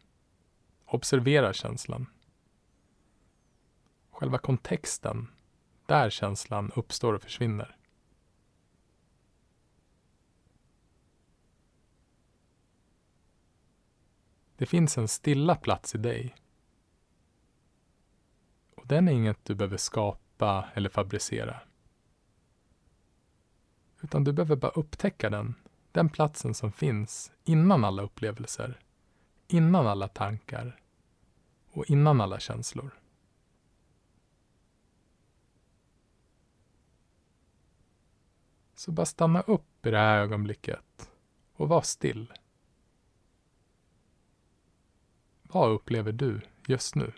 Observerar 0.86 1.54
känslan. 1.54 2.06
Själva 4.12 4.38
kontexten, 4.38 5.28
där 5.86 6.10
känslan 6.10 6.72
uppstår 6.76 7.14
och 7.14 7.22
försvinner. 7.22 7.78
Det 14.62 14.68
finns 14.68 14.98
en 14.98 15.08
stilla 15.08 15.56
plats 15.56 15.96
i 15.96 15.98
dig. 15.98 16.36
den 18.84 19.08
är 19.08 19.12
inget 19.12 19.46
du 19.46 19.56
behöver 19.56 19.78
skapa 19.78 20.70
eller 20.74 20.90
fabricera. 20.90 21.62
Utan 24.02 24.24
du 24.24 24.34
behöver 24.34 24.56
bara 24.56 24.72
upptäcka 24.72 25.30
den, 25.30 25.56
den 25.92 26.10
platsen 26.10 26.54
som 26.54 26.72
finns 26.72 27.32
innan 27.44 27.86
alla 27.86 28.04
upplevelser, 28.04 28.80
innan 29.48 29.88
alla 29.88 30.08
tankar 30.08 30.82
och 31.72 31.90
innan 31.90 32.22
alla 32.22 32.40
känslor. 32.40 33.00
Så 38.76 38.92
bara 38.92 39.06
stanna 39.06 39.42
upp 39.42 39.86
i 39.86 39.92
det 39.92 39.98
här 39.98 40.22
ögonblicket 40.22 41.12
och 41.54 41.70
var 41.70 41.82
still. 41.82 42.34
Vad 45.54 45.72
upplever 45.72 46.12
du 46.12 46.42
just 46.68 46.96
nu? 46.96 47.12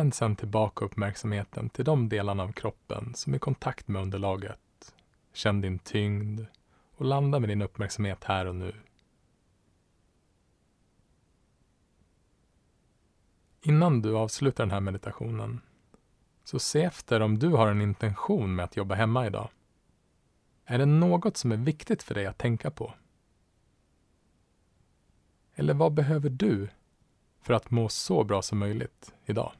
Vänd 0.00 0.14
sedan 0.14 0.36
tillbaka 0.36 0.84
uppmärksamheten 0.84 1.70
till 1.70 1.84
de 1.84 2.08
delarna 2.08 2.42
av 2.42 2.52
kroppen 2.52 3.14
som 3.14 3.32
är 3.32 3.36
i 3.36 3.40
kontakt 3.40 3.88
med 3.88 4.02
underlaget. 4.02 4.94
Känn 5.32 5.60
din 5.60 5.78
tyngd 5.78 6.40
och 6.96 7.04
landa 7.04 7.38
med 7.40 7.48
din 7.48 7.62
uppmärksamhet 7.62 8.24
här 8.24 8.46
och 8.46 8.54
nu. 8.54 8.74
Innan 13.62 14.02
du 14.02 14.16
avslutar 14.16 14.64
den 14.64 14.70
här 14.70 14.80
meditationen, 14.80 15.60
så 16.44 16.58
se 16.58 16.82
efter 16.82 17.20
om 17.20 17.38
du 17.38 17.48
har 17.48 17.70
en 17.70 17.80
intention 17.80 18.54
med 18.54 18.64
att 18.64 18.76
jobba 18.76 18.94
hemma 18.94 19.26
idag. 19.26 19.48
Är 20.64 20.78
det 20.78 20.86
något 20.86 21.36
som 21.36 21.52
är 21.52 21.56
viktigt 21.56 22.02
för 22.02 22.14
dig 22.14 22.26
att 22.26 22.38
tänka 22.38 22.70
på? 22.70 22.94
Eller 25.54 25.74
vad 25.74 25.92
behöver 25.92 26.30
du 26.30 26.68
för 27.40 27.54
att 27.54 27.70
må 27.70 27.88
så 27.88 28.24
bra 28.24 28.42
som 28.42 28.58
möjligt 28.58 29.14
idag? 29.24 29.52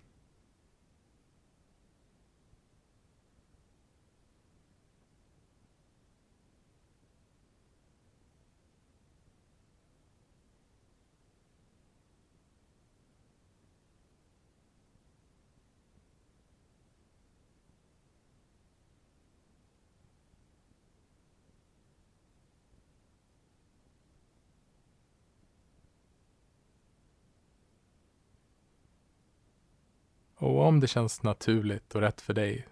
Och 30.51 30.67
om 30.67 30.81
det 30.81 30.87
känns 30.87 31.23
naturligt 31.23 31.95
och 31.95 32.01
rätt 32.01 32.21
för 32.21 32.35
dig, 32.35 32.67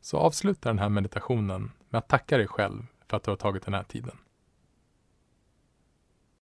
så 0.00 0.16
avsluta 0.16 0.68
den 0.68 0.78
här 0.78 0.88
meditationen 0.88 1.70
med 1.88 1.98
att 1.98 2.08
tacka 2.08 2.36
dig 2.36 2.46
själv 2.46 2.86
för 3.08 3.16
att 3.16 3.22
du 3.22 3.30
har 3.30 3.36
tagit 3.36 3.64
den 3.64 3.74
här 3.74 3.82
tiden. 3.82 4.18